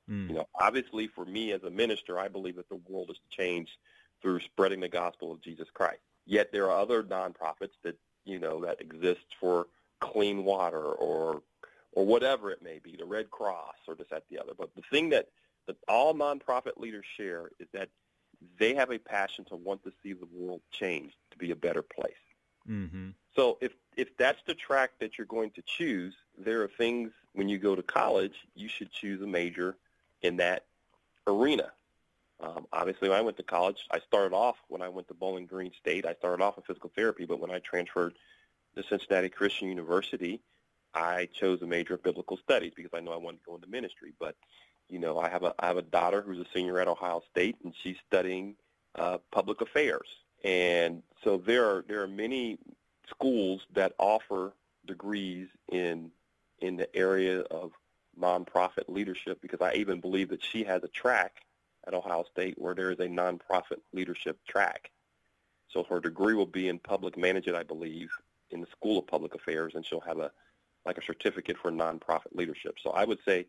Mm. 0.10 0.30
You 0.30 0.36
know, 0.36 0.48
obviously 0.60 1.08
for 1.08 1.26
me 1.26 1.52
as 1.52 1.64
a 1.64 1.70
minister, 1.70 2.20
I 2.20 2.28
believe 2.28 2.56
that 2.58 2.70
the 2.70 2.82
world 2.88 3.10
is 3.10 3.20
changed 3.30 3.78
through 4.22 4.40
spreading 4.42 4.80
the 4.80 4.90
gospel 4.90 5.32
of 5.32 5.42
Jesus 5.42 5.68
Christ. 5.74 6.02
Yet 6.26 6.52
there 6.52 6.70
are 6.70 6.82
other 6.82 7.04
nonprofits 7.04 7.76
that, 7.84 7.98
you 8.26 8.40
know, 8.40 8.62
that 8.62 8.82
exist 8.82 9.26
for 9.40 9.68
clean 10.00 10.44
water 10.44 10.84
or 10.84 11.42
or 11.94 12.06
whatever 12.06 12.52
it 12.52 12.62
may 12.62 12.78
be, 12.78 12.96
the 12.96 13.06
Red 13.06 13.32
Cross 13.32 13.74
or 13.88 13.96
this, 13.96 14.06
that, 14.12 14.24
the 14.30 14.38
other. 14.40 14.52
But 14.56 14.70
the 14.76 14.84
thing 14.92 15.10
that, 15.10 15.30
that 15.66 15.78
all 15.88 16.14
nonprofit 16.14 16.78
leaders 16.78 17.06
share 17.18 17.50
is 17.60 17.68
that 17.74 17.90
they 18.60 18.76
have 18.76 18.92
a 18.92 19.00
passion 19.00 19.46
to 19.46 19.56
want 19.56 19.84
to 19.84 19.92
see 20.04 20.14
the 20.14 20.28
world 20.32 20.62
change 20.72 21.14
to 21.32 21.38
be 21.38 21.52
a 21.52 21.56
better 21.56 21.82
place. 21.82 22.14
Mm-hmm. 22.70 23.10
So 23.36 23.58
if 23.62 23.74
if 23.96 24.16
that's 24.18 24.42
the 24.46 24.54
track 24.54 24.92
that 25.00 25.18
you're 25.18 25.28
going 25.28 25.52
to 25.52 25.64
choose, 25.66 26.14
there 26.38 26.62
are 26.62 26.68
things 26.68 27.12
when 27.34 27.50
you 27.50 27.58
go 27.58 27.76
to 27.76 27.84
college, 27.84 28.36
you 28.56 28.68
should 28.68 28.92
choose 28.92 29.22
a 29.22 29.28
major 29.28 29.78
in 30.22 30.38
that 30.38 30.66
arena. 31.26 31.72
Um, 32.40 32.68
obviously, 32.72 33.10
when 33.10 33.18
I 33.18 33.22
went 33.22 33.38
to 33.38 33.44
college, 33.44 33.86
I 33.90 34.00
started 34.00 34.36
off 34.36 34.58
when 34.68 34.82
I 34.82 34.90
went 34.90 35.08
to 35.08 35.14
Bowling 35.14 35.48
Green 35.48 35.72
State. 35.80 36.06
I 36.06 36.14
started 36.14 36.44
off 36.44 36.58
in 36.58 36.64
physical 36.64 36.92
therapy, 36.96 37.26
but 37.26 37.40
when 37.40 37.50
I 37.50 37.60
transferred 37.60 38.14
to 38.76 38.84
Cincinnati 38.84 39.30
Christian 39.30 39.70
University, 39.70 40.42
I 40.94 41.28
chose 41.34 41.62
a 41.62 41.68
major 41.68 41.96
of 41.96 42.04
biblical 42.04 42.38
studies 42.38 42.74
because 42.76 42.92
I 42.94 43.00
know 43.00 43.12
I 43.12 43.18
wanted 43.18 43.40
to 43.40 43.46
go 43.46 43.56
into 43.56 43.68
ministry. 43.68 44.14
But 44.20 44.36
you 44.90 45.00
know, 45.00 45.20
I 45.20 45.30
have 45.30 45.44
a 45.44 45.54
I 45.60 45.68
have 45.68 45.78
a 45.78 45.82
daughter 45.82 46.22
who's 46.22 46.40
a 46.40 46.46
senior 46.54 46.80
at 46.80 46.88
Ohio 46.88 47.22
State, 47.32 47.58
and 47.64 47.74
she's 47.84 47.98
studying 48.08 48.56
uh, 48.96 49.18
public 49.32 49.62
affairs. 49.62 50.08
And 50.44 51.04
so 51.24 51.38
there 51.38 51.66
are 51.66 51.86
there 51.88 52.02
are 52.02 52.08
many 52.08 52.58
schools 53.10 53.62
that 53.74 53.94
offer 53.98 54.54
degrees 54.86 55.48
in 55.72 56.12
in 56.60 56.78
the 56.78 56.94
area 56.96 57.42
of 57.42 57.72
nonprofit 58.20 58.88
leadership 58.88 59.40
because 59.42 59.62
I 59.62 59.74
even 59.74 60.02
believe 60.02 60.30
that 60.30 60.44
she 60.44 60.64
has 60.64 60.84
a 60.84 60.88
track 60.88 61.44
at 61.86 61.94
Ohio 61.94 62.26
State 62.32 62.56
where 62.58 62.74
there 62.74 62.92
is 62.92 63.00
a 63.00 63.08
nonprofit 63.08 63.80
leadership 63.94 64.40
track. 64.48 64.90
So 65.70 65.84
her 65.84 66.00
degree 66.00 66.34
will 66.34 66.46
be 66.46 66.70
in 66.70 66.80
public 66.80 67.18
management, 67.18 67.58
I 67.58 67.64
believe, 67.64 68.10
in 68.52 68.62
the 68.62 68.68
School 68.68 68.98
of 68.98 69.08
Public 69.08 69.36
Affairs, 69.36 69.74
and 69.76 69.86
she'll 69.86 70.00
have 70.02 70.20
a 70.20 70.32
like 70.86 70.98
a 70.98 71.04
certificate 71.04 71.58
for 71.58 71.70
nonprofit 71.70 72.34
leadership. 72.34 72.78
So 72.82 72.92
I 72.92 73.04
would 73.04 73.20
say 73.26 73.46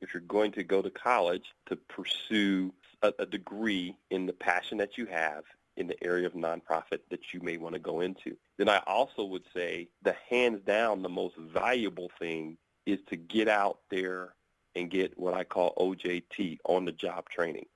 if 0.00 0.12
you're 0.12 0.22
going 0.22 0.52
to 0.52 0.62
go 0.62 0.82
to 0.82 0.90
college 0.90 1.54
to 1.66 1.76
pursue 1.76 2.72
a, 3.02 3.12
a 3.18 3.26
degree 3.26 3.96
in 4.10 4.26
the 4.26 4.32
passion 4.32 4.78
that 4.78 4.98
you 4.98 5.06
have 5.06 5.44
in 5.76 5.86
the 5.86 6.04
area 6.04 6.26
of 6.26 6.34
nonprofit 6.34 7.00
that 7.10 7.32
you 7.32 7.40
may 7.40 7.56
want 7.56 7.74
to 7.74 7.80
go 7.80 8.00
into. 8.00 8.36
Then 8.58 8.68
I 8.68 8.78
also 8.86 9.24
would 9.24 9.44
say 9.52 9.88
the 10.02 10.14
hands 10.28 10.60
down 10.64 11.02
the 11.02 11.08
most 11.08 11.36
valuable 11.36 12.10
thing 12.18 12.56
is 12.86 13.00
to 13.08 13.16
get 13.16 13.48
out 13.48 13.78
there 13.90 14.34
and 14.76 14.90
get 14.90 15.18
what 15.18 15.34
I 15.34 15.44
call 15.44 15.74
OJT, 15.76 16.58
on 16.64 16.84
the 16.84 16.92
job 16.92 17.28
training. 17.28 17.66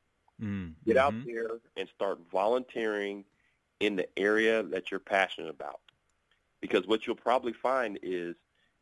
Mm-hmm. 0.40 0.72
Get 0.86 0.96
out 0.96 1.14
there 1.24 1.50
and 1.76 1.88
start 1.94 2.18
volunteering 2.30 3.24
in 3.80 3.96
the 3.96 4.08
area 4.18 4.62
that 4.64 4.90
you're 4.90 5.00
passionate 5.00 5.50
about. 5.50 5.80
Because 6.60 6.86
what 6.86 7.06
you'll 7.06 7.16
probably 7.16 7.52
find 7.52 7.98
is 8.02 8.34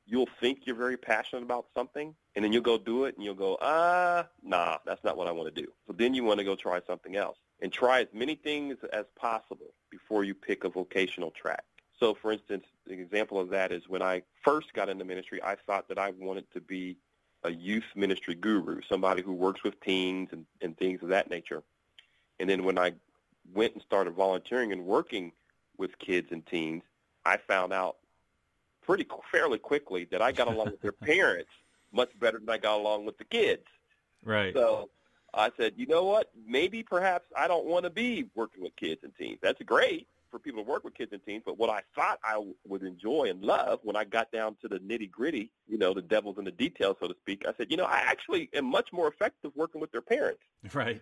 you'll 0.07 0.29
think 0.41 0.61
you're 0.65 0.77
very 0.77 0.97
passionate 0.97 1.43
about 1.43 1.67
something, 1.75 2.15
and 2.35 2.45
then 2.45 2.53
you'll 2.53 2.63
go 2.63 2.79
do 2.79 3.05
it, 3.05 3.17
and 3.17 3.25
you'll 3.25 3.35
go, 3.35 3.59
ah, 3.61 4.27
nah, 4.43 4.79
that's 4.87 5.03
not 5.05 5.17
what 5.17 5.27
I 5.27 5.33
want 5.33 5.55
to 5.55 5.63
do. 5.63 5.69
So 5.87 5.93
then 5.93 6.15
you 6.15 6.25
want 6.25 6.39
to 6.39 6.45
go 6.45 6.55
try 6.55 6.81
something 6.87 7.17
else 7.17 7.37
and 7.61 7.73
try 7.73 8.03
as 8.03 8.09
many 8.13 8.35
things 8.37 8.77
as 8.93 9.05
possible 9.19 9.73
before 9.91 10.25
you 10.25 10.35
pick 10.35 10.65
a 10.65 10.69
vocational 10.69 11.33
track. 11.33 11.65
So, 11.99 12.15
for 12.15 12.31
instance, 12.31 12.65
an 12.87 13.01
example 13.01 13.41
of 13.41 13.51
that 13.51 13.73
is 13.73 13.89
when 13.89 14.03
I 14.03 14.23
first 14.45 14.73
got 14.75 14.89
into 14.89 15.05
ministry, 15.05 15.43
I 15.43 15.57
thought 15.67 15.89
that 15.89 15.99
I 15.99 16.11
wanted 16.11 16.51
to 16.53 16.61
be 16.61 16.97
a 17.43 17.51
youth 17.51 17.85
ministry 17.95 18.35
guru, 18.35 18.81
somebody 18.89 19.23
who 19.23 19.33
works 19.33 19.63
with 19.63 19.81
teens 19.81 20.29
and, 20.33 20.45
and 20.61 20.77
things 20.77 21.03
of 21.03 21.09
that 21.09 21.31
nature. 21.31 21.63
And 22.39 22.51
then 22.51 22.65
when 22.65 22.79
I 22.79 22.93
went 23.55 23.75
and 23.75 23.83
started 23.83 24.15
volunteering 24.15 24.73
and 24.73 24.85
working 24.85 25.33
with 25.79 25.99
kids 25.99 26.29
and 26.33 26.45
teens, 26.47 26.83
I 27.25 27.39
found 27.39 27.73
out 27.73 27.97
pretty 28.87 29.07
fairly 29.33 29.59
quickly 29.59 30.07
that 30.11 30.23
I 30.23 30.33
got 30.33 30.49
along 30.49 30.71
with 30.71 30.81
their 30.81 30.93
parents 31.05 31.51
much 31.93 32.11
better 32.21 32.39
than 32.39 32.49
I 32.49 32.59
got 32.59 32.79
along 32.79 33.05
with 33.05 33.19
the 33.19 33.25
kids. 33.25 33.63
Right. 34.25 34.55
So 34.55 34.91
I 35.35 35.51
said, 35.57 35.75
you 35.77 35.87
know 35.87 36.05
what? 36.05 36.31
Maybe 36.47 36.83
perhaps 36.83 37.27
I 37.37 37.49
don't 37.49 37.67
want 37.67 37.85
to 37.85 37.91
be 37.91 38.27
working 38.35 38.63
with 38.63 38.75
kids 38.77 39.01
and 39.03 39.13
teens. 39.19 39.39
That's 39.43 39.61
great 39.63 40.09
for 40.31 40.39
people 40.39 40.63
to 40.63 40.69
work 40.69 40.85
with 40.85 40.95
kids 40.95 41.13
and 41.13 41.25
teens, 41.25 41.43
but 41.47 41.57
what 41.57 41.71
I 41.71 41.83
thought 41.95 42.19
I 42.25 42.43
would 42.67 42.83
enjoy 42.83 43.29
and 43.31 43.43
love 43.43 43.81
when 43.85 43.97
I 43.97 44.05
got 44.05 44.31
down 44.33 44.57
to 44.63 44.69
the 44.69 44.79
nitty 44.79 45.11
gritty, 45.11 45.53
you 45.69 45.79
know, 45.79 45.95
the 45.95 46.03
devil's 46.03 46.37
in 46.39 46.45
the 46.45 46.51
details, 46.51 46.97
so 47.01 47.07
to 47.09 47.15
speak, 47.21 47.45
I 47.47 47.53
said, 47.57 47.69
you 47.71 47.77
know, 47.77 47.85
I 47.85 47.99
actually 47.99 48.51
am 48.53 48.67
much 48.67 48.89
more 48.93 49.09
effective 49.09 49.53
working 49.55 49.81
with 49.81 49.93
their 49.93 50.03
parents. 50.03 50.41
Right. 50.75 51.01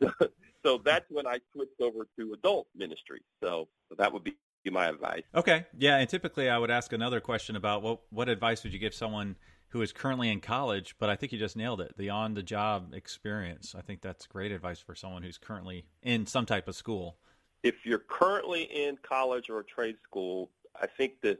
so 0.64 0.78
that's 0.82 1.04
when 1.10 1.26
I 1.26 1.38
switched 1.52 1.80
over 1.80 2.06
to 2.18 2.32
adult 2.32 2.66
ministry. 2.74 3.20
So, 3.42 3.68
so 3.90 3.94
that 3.98 4.10
would 4.10 4.24
be 4.24 4.36
my 4.70 4.86
advice. 4.86 5.22
Okay. 5.34 5.66
Yeah, 5.76 5.98
and 5.98 6.08
typically 6.08 6.48
I 6.48 6.58
would 6.58 6.70
ask 6.70 6.92
another 6.92 7.20
question 7.20 7.56
about 7.56 7.82
what 7.82 8.00
what 8.10 8.28
advice 8.28 8.62
would 8.64 8.72
you 8.72 8.78
give 8.78 8.94
someone 8.94 9.36
who 9.68 9.80
is 9.80 9.90
currently 9.90 10.28
in 10.30 10.38
college, 10.40 10.96
but 10.98 11.08
I 11.08 11.16
think 11.16 11.32
you 11.32 11.38
just 11.38 11.56
nailed 11.56 11.80
it. 11.80 11.96
The 11.96 12.10
on 12.10 12.34
the 12.34 12.42
job 12.42 12.92
experience. 12.92 13.74
I 13.76 13.80
think 13.80 14.02
that's 14.02 14.26
great 14.26 14.52
advice 14.52 14.80
for 14.80 14.94
someone 14.94 15.22
who's 15.22 15.38
currently 15.38 15.86
in 16.02 16.26
some 16.26 16.44
type 16.44 16.68
of 16.68 16.76
school. 16.76 17.16
If 17.62 17.86
you're 17.86 17.98
currently 17.98 18.64
in 18.64 18.98
college 19.02 19.48
or 19.48 19.60
a 19.60 19.64
trade 19.64 19.96
school, 20.04 20.50
I 20.80 20.86
think 20.86 21.22
that 21.22 21.38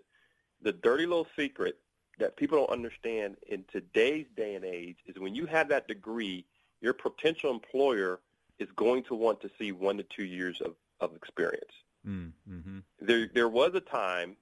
the 0.62 0.72
dirty 0.72 1.04
little 1.04 1.26
secret 1.36 1.78
that 2.18 2.36
people 2.36 2.58
don't 2.58 2.70
understand 2.70 3.36
in 3.48 3.64
today's 3.70 4.26
day 4.36 4.54
and 4.54 4.64
age 4.64 4.98
is 5.06 5.18
when 5.18 5.34
you 5.34 5.44
have 5.46 5.68
that 5.68 5.88
degree, 5.88 6.46
your 6.80 6.94
potential 6.94 7.50
employer 7.50 8.20
is 8.58 8.68
going 8.76 9.02
to 9.04 9.14
want 9.14 9.40
to 9.42 9.50
see 9.58 9.72
one 9.72 9.96
to 9.98 10.04
two 10.04 10.24
years 10.24 10.60
of, 10.60 10.74
of 11.00 11.14
experience. 11.14 11.72
Mm, 12.06 12.32
hmm 12.46 12.78
There, 13.00 13.28
there 13.32 13.48
was 13.48 13.74
a 13.74 13.80
time 13.80 14.36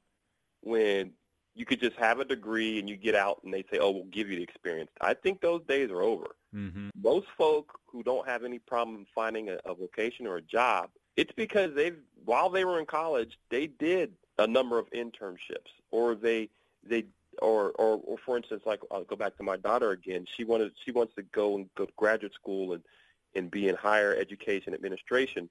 when 0.63 1.13
you 1.55 1.65
could 1.67 1.81
just 1.81 1.97
have 1.97 2.21
a 2.21 2.25
degree 2.25 2.79
and 2.79 2.89
you 2.89 2.97
get 2.97 3.15
out 3.15 3.41
and 3.45 3.53
they 3.53 3.65
say, 3.71 3.79
oh, 3.79 3.91
we'll 3.91 4.05
give 4.05 4.31
you 4.31 4.37
the 4.37 4.43
experience. 4.43 4.91
I 5.01 5.15
think 5.15 5.41
those 5.41 5.63
days 5.67 5.91
are 5.91 6.03
over. 6.03 6.27
hmm 6.53 6.89
Most 7.01 7.27
folk 7.37 7.79
who 7.87 8.03
don't 8.03 8.27
have 8.27 8.45
any 8.45 8.59
problem 8.59 9.07
finding 9.15 9.49
a, 9.51 9.59
a 9.65 9.75
vocation 9.75 10.27
or 10.27 10.37
a 10.37 10.43
job, 10.43 10.91
it's 11.17 11.33
because 11.33 11.75
they've, 11.75 11.99
while 12.25 12.49
they 12.51 12.65
were 12.65 12.79
in 12.79 12.87
college, 12.87 13.39
they 13.51 13.67
did 13.67 14.13
a 14.39 14.47
number 14.47 14.79
of 14.79 14.89
internships 14.91 15.71
or 15.91 16.15
they, 16.15 16.49
they, 16.83 17.05
or, 17.43 17.71
or, 17.73 18.01
or 18.05 18.17
for 18.25 18.37
instance, 18.37 18.63
like 18.65 18.81
I'll 18.91 19.05
go 19.05 19.17
back 19.17 19.37
to 19.37 19.43
my 19.43 19.57
daughter 19.57 19.91
again. 19.91 20.27
She 20.37 20.45
wanted, 20.45 20.73
she 20.85 20.93
wants 20.93 21.15
to 21.17 21.23
go 21.23 21.57
and 21.57 21.69
go 21.75 21.85
to 21.87 21.93
graduate 21.97 22.35
school 22.35 22.73
and, 22.73 22.83
and 23.35 23.51
be 23.51 23.69
in 23.69 23.75
higher 23.75 24.15
education 24.17 24.73
administration. 24.73 25.49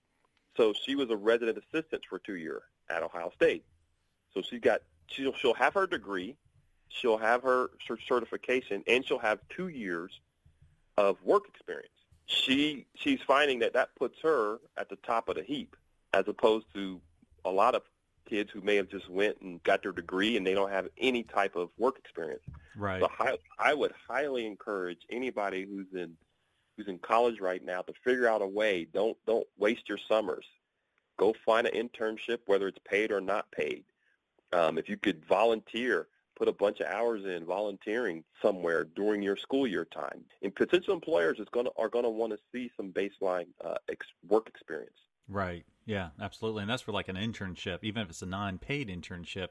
So 0.57 0.73
she 0.73 0.95
was 0.95 1.09
a 1.09 1.15
resident 1.15 1.57
assistant 1.57 2.03
for 2.09 2.19
two 2.19 2.35
years 2.35 2.63
at 2.89 3.03
Ohio 3.03 3.31
State. 3.35 3.63
So 4.33 4.41
she 4.41 4.59
got 4.59 4.81
she'll 5.07 5.33
she'll 5.33 5.53
have 5.53 5.73
her 5.73 5.87
degree, 5.87 6.35
she'll 6.89 7.17
have 7.17 7.43
her 7.43 7.69
cer- 7.87 7.97
certification, 8.07 8.83
and 8.87 9.05
she'll 9.05 9.19
have 9.19 9.39
two 9.49 9.67
years 9.69 10.19
of 10.97 11.17
work 11.23 11.47
experience. 11.47 11.93
She 12.25 12.85
she's 12.95 13.19
finding 13.25 13.59
that 13.59 13.73
that 13.73 13.95
puts 13.95 14.19
her 14.21 14.59
at 14.77 14.89
the 14.89 14.97
top 14.97 15.29
of 15.29 15.35
the 15.35 15.43
heap, 15.43 15.75
as 16.13 16.25
opposed 16.27 16.67
to 16.73 17.01
a 17.45 17.49
lot 17.49 17.75
of 17.75 17.83
kids 18.29 18.51
who 18.51 18.61
may 18.61 18.75
have 18.75 18.87
just 18.89 19.09
went 19.09 19.41
and 19.41 19.61
got 19.63 19.81
their 19.81 19.91
degree 19.91 20.37
and 20.37 20.45
they 20.45 20.53
don't 20.53 20.71
have 20.71 20.87
any 20.99 21.23
type 21.23 21.55
of 21.55 21.69
work 21.77 21.97
experience. 21.97 22.43
Right. 22.75 23.01
So 23.01 23.09
I, 23.19 23.37
I 23.57 23.73
would 23.73 23.91
highly 24.07 24.45
encourage 24.45 24.99
anybody 25.09 25.65
who's 25.65 25.87
in 25.93 26.15
who's 26.79 26.87
in 26.87 26.99
college 26.99 27.39
right 27.41 27.63
now 27.63 27.81
to 27.81 27.93
figure 28.03 28.27
out 28.27 28.41
a 28.41 28.47
way. 28.47 28.87
Don't 28.93 29.17
don't 29.27 29.47
waste 29.57 29.89
your 29.89 29.99
summers. 30.07 30.45
Go 31.17 31.35
find 31.45 31.67
an 31.67 31.73
internship, 31.89 32.39
whether 32.45 32.67
it's 32.67 32.79
paid 32.89 33.11
or 33.11 33.19
not 33.19 33.51
paid. 33.51 33.83
Um, 34.53 34.77
if 34.77 34.87
you 34.87 34.95
could 34.95 35.25
volunteer, 35.25 36.07
put 36.37 36.47
a 36.47 36.53
bunch 36.53 36.79
of 36.79 36.87
hours 36.87 37.25
in 37.25 37.45
volunteering 37.45 38.23
somewhere 38.41 38.85
during 38.95 39.21
your 39.21 39.35
school 39.35 39.67
year 39.67 39.85
time. 39.85 40.23
And 40.41 40.55
potential 40.55 40.93
employers 40.93 41.39
is 41.39 41.47
to 41.65 41.71
are 41.77 41.89
to 41.89 42.09
want 42.09 42.31
to 42.31 42.39
see 42.53 42.71
some 42.77 42.93
baseline 42.93 43.47
uh, 43.63 43.75
ex- 43.89 44.07
work 44.27 44.47
experience. 44.47 44.95
Right. 45.27 45.65
Yeah, 45.85 46.09
absolutely. 46.21 46.61
And 46.61 46.69
that's 46.69 46.81
for 46.81 46.93
like 46.93 47.09
an 47.09 47.17
internship, 47.17 47.79
even 47.83 48.01
if 48.03 48.09
it's 48.09 48.21
a 48.21 48.25
non-paid 48.25 48.87
internship. 48.87 49.49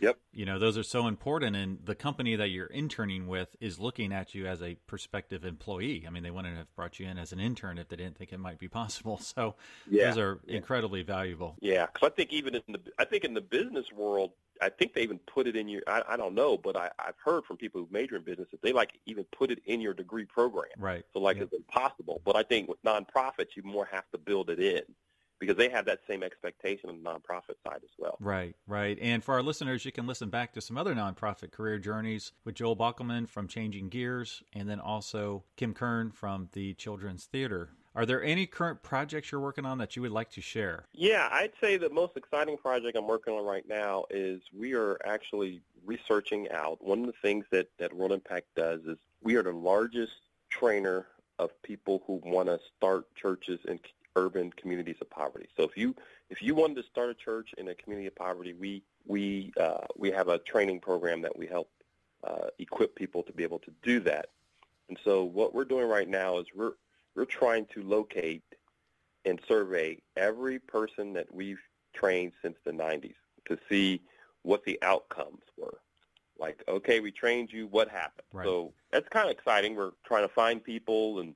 Yep. 0.00 0.18
You 0.32 0.46
know, 0.46 0.58
those 0.58 0.76
are 0.76 0.82
so 0.82 1.06
important. 1.06 1.56
And 1.56 1.78
the 1.84 1.94
company 1.94 2.36
that 2.36 2.48
you're 2.48 2.66
interning 2.66 3.26
with 3.26 3.56
is 3.60 3.78
looking 3.78 4.12
at 4.12 4.34
you 4.34 4.46
as 4.46 4.62
a 4.62 4.74
prospective 4.86 5.44
employee. 5.44 6.04
I 6.06 6.10
mean, 6.10 6.22
they 6.22 6.30
wouldn't 6.30 6.56
have 6.56 6.74
brought 6.74 6.98
you 6.98 7.06
in 7.06 7.18
as 7.18 7.32
an 7.32 7.40
intern 7.40 7.78
if 7.78 7.88
they 7.88 7.96
didn't 7.96 8.16
think 8.16 8.32
it 8.32 8.38
might 8.38 8.58
be 8.58 8.68
possible. 8.68 9.20
So 9.34 9.56
yeah. 9.90 10.10
those 10.10 10.18
are 10.18 10.40
incredibly 10.46 11.02
valuable. 11.02 11.56
Yeah. 11.60 11.86
Because 11.86 12.10
I 12.12 12.14
think 12.14 12.32
even 12.32 12.54
in 12.54 12.62
the, 12.68 12.80
I 12.98 13.04
think 13.04 13.24
in 13.24 13.34
the 13.34 13.40
business 13.40 13.86
world, 13.90 14.30
I 14.60 14.68
think 14.68 14.94
they 14.94 15.02
even 15.02 15.18
put 15.18 15.46
it 15.46 15.56
in 15.56 15.66
your, 15.66 15.82
I, 15.88 16.02
I 16.10 16.16
don't 16.16 16.34
know, 16.34 16.56
but 16.56 16.76
I, 16.76 16.90
I've 16.98 17.16
heard 17.24 17.44
from 17.44 17.56
people 17.56 17.80
who 17.80 17.88
major 17.90 18.16
in 18.16 18.22
business 18.22 18.48
that 18.52 18.62
they 18.62 18.72
like 18.72 18.92
even 19.06 19.24
put 19.36 19.50
it 19.50 19.60
in 19.66 19.80
your 19.80 19.94
degree 19.94 20.24
program. 20.24 20.70
Right. 20.78 21.04
So 21.12 21.18
like 21.20 21.38
yep. 21.38 21.46
it's 21.46 21.54
impossible. 21.54 22.20
But 22.24 22.36
I 22.36 22.42
think 22.42 22.68
with 22.68 22.82
nonprofits, 22.84 23.56
you 23.56 23.62
more 23.64 23.88
have 23.90 24.08
to 24.12 24.18
build 24.18 24.50
it 24.50 24.60
in 24.60 24.82
because 25.44 25.58
they 25.58 25.68
have 25.68 25.84
that 25.86 26.00
same 26.08 26.22
expectation 26.22 26.90
on 26.90 27.02
the 27.02 27.10
nonprofit 27.10 27.56
side 27.66 27.80
as 27.82 27.90
well. 27.98 28.16
Right, 28.20 28.54
right. 28.66 28.98
And 29.00 29.22
for 29.22 29.34
our 29.34 29.42
listeners, 29.42 29.84
you 29.84 29.92
can 29.92 30.06
listen 30.06 30.30
back 30.30 30.52
to 30.54 30.60
some 30.60 30.76
other 30.76 30.94
nonprofit 30.94 31.52
career 31.52 31.78
journeys 31.78 32.32
with 32.44 32.54
Joel 32.54 32.76
Bockelman 32.76 33.28
from 33.28 33.48
Changing 33.48 33.88
Gears 33.88 34.42
and 34.52 34.68
then 34.68 34.80
also 34.80 35.44
Kim 35.56 35.74
Kern 35.74 36.10
from 36.10 36.48
the 36.52 36.74
Children's 36.74 37.24
Theater. 37.24 37.70
Are 37.96 38.04
there 38.04 38.22
any 38.24 38.46
current 38.46 38.82
projects 38.82 39.30
you're 39.30 39.40
working 39.40 39.64
on 39.64 39.78
that 39.78 39.94
you 39.94 40.02
would 40.02 40.10
like 40.10 40.30
to 40.32 40.40
share? 40.40 40.86
Yeah, 40.92 41.28
I'd 41.30 41.52
say 41.60 41.76
the 41.76 41.90
most 41.90 42.16
exciting 42.16 42.56
project 42.56 42.96
I'm 42.98 43.06
working 43.06 43.34
on 43.34 43.44
right 43.44 43.66
now 43.68 44.04
is 44.10 44.40
we 44.52 44.74
are 44.74 44.98
actually 45.04 45.60
researching 45.86 46.50
out. 46.50 46.82
One 46.82 47.00
of 47.00 47.06
the 47.06 47.14
things 47.22 47.44
that, 47.52 47.68
that 47.78 47.92
World 47.92 48.10
Impact 48.10 48.46
does 48.56 48.80
is 48.84 48.98
we 49.22 49.36
are 49.36 49.44
the 49.44 49.52
largest 49.52 50.12
trainer 50.50 51.06
of 51.38 51.50
people 51.62 52.02
who 52.06 52.20
want 52.24 52.48
to 52.48 52.58
start 52.76 53.06
churches 53.14 53.60
in 53.68 53.78
urban 54.16 54.52
communities 54.52 54.96
of 55.00 55.10
poverty. 55.10 55.48
So 55.56 55.64
if 55.64 55.76
you 55.76 55.94
if 56.30 56.42
you 56.42 56.54
wanted 56.54 56.76
to 56.76 56.82
start 56.84 57.10
a 57.10 57.14
church 57.14 57.50
in 57.58 57.68
a 57.68 57.74
community 57.74 58.06
of 58.06 58.14
poverty, 58.14 58.52
we 58.52 58.82
we 59.06 59.52
uh, 59.60 59.86
we 59.96 60.10
have 60.10 60.28
a 60.28 60.38
training 60.38 60.80
program 60.80 61.22
that 61.22 61.36
we 61.36 61.46
help 61.46 61.70
uh, 62.26 62.48
equip 62.58 62.94
people 62.94 63.22
to 63.24 63.32
be 63.32 63.42
able 63.42 63.58
to 63.60 63.72
do 63.82 64.00
that. 64.00 64.30
And 64.88 64.98
so 65.04 65.24
what 65.24 65.54
we're 65.54 65.64
doing 65.64 65.88
right 65.88 66.08
now 66.08 66.38
is 66.38 66.46
we're 66.54 66.74
we're 67.14 67.24
trying 67.24 67.66
to 67.74 67.82
locate 67.82 68.42
and 69.24 69.40
survey 69.48 69.98
every 70.16 70.58
person 70.58 71.12
that 71.14 71.32
we've 71.32 71.60
trained 71.94 72.32
since 72.42 72.56
the 72.64 72.72
90s 72.72 73.14
to 73.48 73.58
see 73.68 74.02
what 74.42 74.64
the 74.64 74.78
outcomes 74.82 75.42
were. 75.56 75.78
Like, 76.38 76.62
okay, 76.68 77.00
we 77.00 77.12
trained 77.12 77.52
you, 77.52 77.68
what 77.68 77.88
happened? 77.88 78.26
Right. 78.32 78.44
So 78.44 78.72
that's 78.90 79.08
kind 79.08 79.26
of 79.26 79.32
exciting. 79.32 79.76
We're 79.76 79.92
trying 80.04 80.26
to 80.26 80.34
find 80.34 80.62
people 80.62 81.20
and 81.20 81.34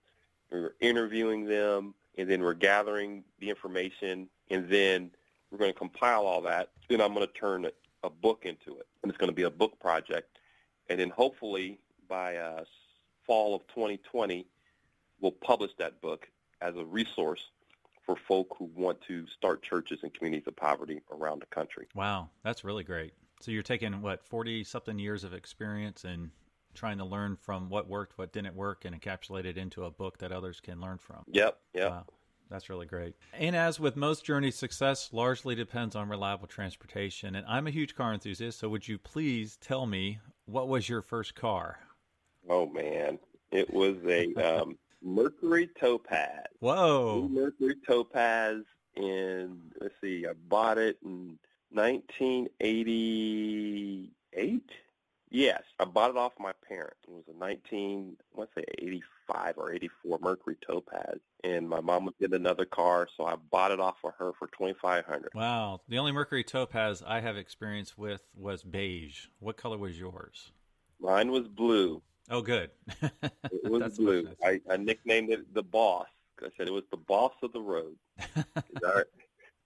we're 0.51 0.75
interviewing 0.81 1.45
them 1.47 1.95
and 2.19 2.29
then 2.29 2.43
we're 2.43 2.53
gathering 2.53 3.25
the 3.39 3.49
information, 3.49 4.29
and 4.51 4.69
then 4.69 5.11
we're 5.51 5.59
going 5.59 5.73
to 5.73 5.79
compile 5.79 6.27
all 6.27 6.43
that. 6.43 6.71
Then 6.89 7.01
I'm 7.01 7.15
going 7.15 7.27
to 7.27 7.33
turn 7.33 7.65
a, 7.65 7.71
a 8.03 8.11
book 8.11 8.43
into 8.45 8.77
it, 8.79 8.87
and 9.03 9.11
it's 9.11 9.17
going 9.17 9.31
to 9.31 9.35
be 9.35 9.45
a 9.45 9.51
book 9.51 9.79
project. 9.81 10.39
And 10.91 10.99
then 10.99 11.11
hopefully 11.11 11.79
by 12.09 12.37
uh, 12.37 12.65
fall 13.25 13.55
of 13.55 13.67
2020, 13.69 14.47
we'll 15.21 15.33
publish 15.33 15.71
that 15.79 16.01
book 16.03 16.29
as 16.61 16.75
a 16.77 16.85
resource 16.85 17.51
for 18.05 18.17
folk 18.17 18.57
who 18.59 18.69
want 18.75 19.01
to 19.03 19.27
start 19.29 19.63
churches 19.63 20.01
in 20.03 20.11
communities 20.11 20.47
of 20.49 20.57
poverty 20.57 21.01
around 21.13 21.41
the 21.41 21.47
country. 21.47 21.87
Wow, 21.95 22.31
that's 22.43 22.65
really 22.65 22.85
great. 22.85 23.13
So 23.41 23.53
you're 23.53 23.63
taking 23.63 24.01
what 24.03 24.25
40 24.25 24.65
something 24.65 24.99
years 24.99 25.23
of 25.23 25.35
experience 25.35 26.05
and 26.05 26.31
trying 26.75 26.99
to 26.99 27.05
learn 27.05 27.37
from 27.37 27.69
what 27.69 27.89
worked, 27.89 28.19
what 28.19 28.33
didn't 28.33 28.55
work, 28.55 28.85
and 28.85 28.99
encapsulate 28.99 29.45
it 29.45 29.59
into 29.59 29.85
a 29.85 29.91
book 29.91 30.19
that 30.19 30.33
others 30.33 30.61
can 30.61 30.81
learn 30.81 30.99
from. 30.99 31.25
Yep, 31.27 31.59
yep. 31.75 31.91
Wow. 31.91 32.05
That's 32.51 32.71
really 32.71 32.87
great. 32.87 33.15
And 33.35 33.55
as 33.55 33.79
with 33.79 33.95
most 33.95 34.25
journeys, 34.25 34.57
success 34.57 35.11
largely 35.13 35.55
depends 35.55 35.95
on 35.95 36.09
reliable 36.09 36.47
transportation. 36.47 37.35
And 37.35 37.47
I'm 37.47 37.67
a 37.67 37.71
huge 37.71 37.95
car 37.95 38.15
enthusiast, 38.15 38.59
so 38.59 38.71
would 38.71 38.89
you 38.89 38.97
please 38.99 39.59
tell 39.59 39.85
me 39.85 40.21
what 40.47 40.69
was 40.69 40.89
your 40.89 41.03
first 41.03 41.35
car? 41.35 41.81
Oh 42.49 42.67
man, 42.67 43.19
it 43.53 43.71
was 43.73 43.97
a 44.07 44.33
um, 44.35 44.77
Mercury 45.03 45.69
Topaz. 45.79 46.47
Whoa, 46.61 47.29
Mercury 47.31 47.77
Topaz, 47.87 48.63
and 48.97 49.61
let's 49.81 49.95
see, 50.01 50.27
I 50.27 50.33
bought 50.49 50.79
it 50.79 50.97
in 51.05 51.39
1988. 51.71 54.63
Yes, 55.31 55.63
I 55.79 55.85
bought 55.85 56.11
it 56.11 56.17
off 56.17 56.33
my 56.39 56.53
parents. 56.67 56.97
It 57.07 57.11
was 57.11 57.25
a 57.29 57.39
19, 57.39 58.17
let's 58.37 58.51
say 58.55 58.65
85 58.79 59.55
or 59.59 59.73
84 59.73 60.19
Mercury 60.23 60.57
Topaz, 60.67 61.19
and 61.45 61.69
my 61.69 61.81
mom 61.81 62.07
was 62.07 62.15
getting 62.19 62.37
another 62.37 62.65
car, 62.65 63.09
so 63.15 63.27
I 63.27 63.37
bought 63.51 63.71
it 63.71 63.81
off 63.81 63.97
of 64.05 64.13
her 64.19 64.33
for 64.39 64.49
2500 64.49 65.31
Wow. 65.35 65.81
The 65.89 65.99
only 65.99 66.13
Mercury 66.13 66.45
Topaz 66.45 67.03
I 67.07 67.21
have 67.21 67.37
experience 67.37 67.99
with 67.99 68.23
was 68.35 68.63
beige. 68.63 69.27
What 69.39 69.59
color 69.59 69.77
was 69.77 69.99
yours? 69.99 70.53
Mine 70.99 71.31
was 71.31 71.47
blue. 71.47 72.03
Oh, 72.31 72.41
good. 72.41 72.71
it 73.03 73.23
was 73.65 73.99
blue. 73.99 74.31
I, 74.43 74.61
I 74.71 74.77
nicknamed 74.79 75.31
it 75.31 75.53
the 75.55 75.63
boss. 75.63 76.07
I 76.43 76.49
said 76.57 76.69
it 76.69 76.73
was 76.73 76.85
the 76.91 76.97
boss 76.97 77.33
of 77.43 77.53
the 77.53 77.61
road. 77.61 77.97
I 78.57 79.03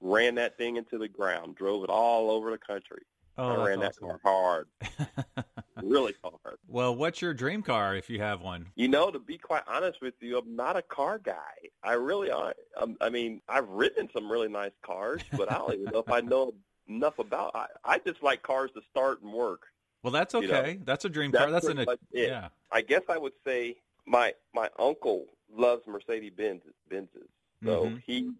ran 0.01 0.35
that 0.37 0.57
thing 0.57 0.77
into 0.77 0.99
the 0.99 1.09
ground, 1.09 1.55
drove 1.55 1.85
it 1.85 1.91
all 1.91 2.31
over 2.31 2.51
the 2.51 2.59
country. 2.59 3.03
Oh, 3.39 3.45
I 3.63 3.67
ran 3.69 3.79
awesome. 3.79 3.81
that 3.81 3.97
car 3.99 4.21
hard, 4.25 4.69
really 5.83 6.15
hard. 6.23 6.59
Well, 6.69 6.95
what's 6.95 7.23
your 7.23 7.35
dream 7.35 7.63
car 7.63 7.97
if 7.97 8.11
you 8.11 8.21
have 8.21 8.41
one? 8.43 8.67
You 8.77 8.89
know, 8.89 9.11
to 9.11 9.19
be 9.19 9.39
quite 9.39 9.63
honest 9.67 10.01
with 10.03 10.15
you, 10.21 10.39
I'm 10.39 10.55
not 10.55 10.77
a 10.77 10.83
car 10.83 11.19
guy. 11.19 11.35
I 11.83 11.95
really, 11.95 12.31
I, 12.31 12.53
I 13.01 13.09
mean, 13.09 13.41
I've 13.49 13.69
ridden 13.69 14.09
some 14.13 14.31
really 14.31 14.49
nice 14.49 14.73
cars, 14.85 15.23
but 15.37 15.49
I 15.49 15.59
don't 15.59 15.75
even 15.75 15.91
know 15.93 15.99
if 16.01 16.11
I 16.11 16.21
know 16.21 16.53
enough 16.89 17.19
about. 17.19 17.53
I, 17.55 17.67
I 17.85 17.99
just 18.07 18.23
like 18.23 18.43
cars 18.43 18.71
to 18.75 18.83
start 18.91 19.23
and 19.23 19.33
work. 19.33 19.63
Well, 20.03 20.13
that's 20.13 20.35
okay. 20.35 20.47
You 20.73 20.79
know, 20.79 20.85
that's 20.85 21.05
a 21.05 21.09
dream 21.09 21.31
that's 21.31 21.43
car. 21.45 21.51
That's 21.51 21.69
an 21.69 21.87
yeah. 22.13 22.49
I 22.71 22.83
guess 22.83 23.03
I 23.09 23.19
would 23.19 23.35
say 23.47 23.77
my 24.07 24.35
my 24.55 24.69
uncle 24.79 25.27
loves 25.55 25.87
Mercedes 25.87 26.33
Benz 26.37 26.63
Benzes, 26.91 27.29
so 27.65 27.87
Mhm. 27.87 28.03
he 28.05 28.31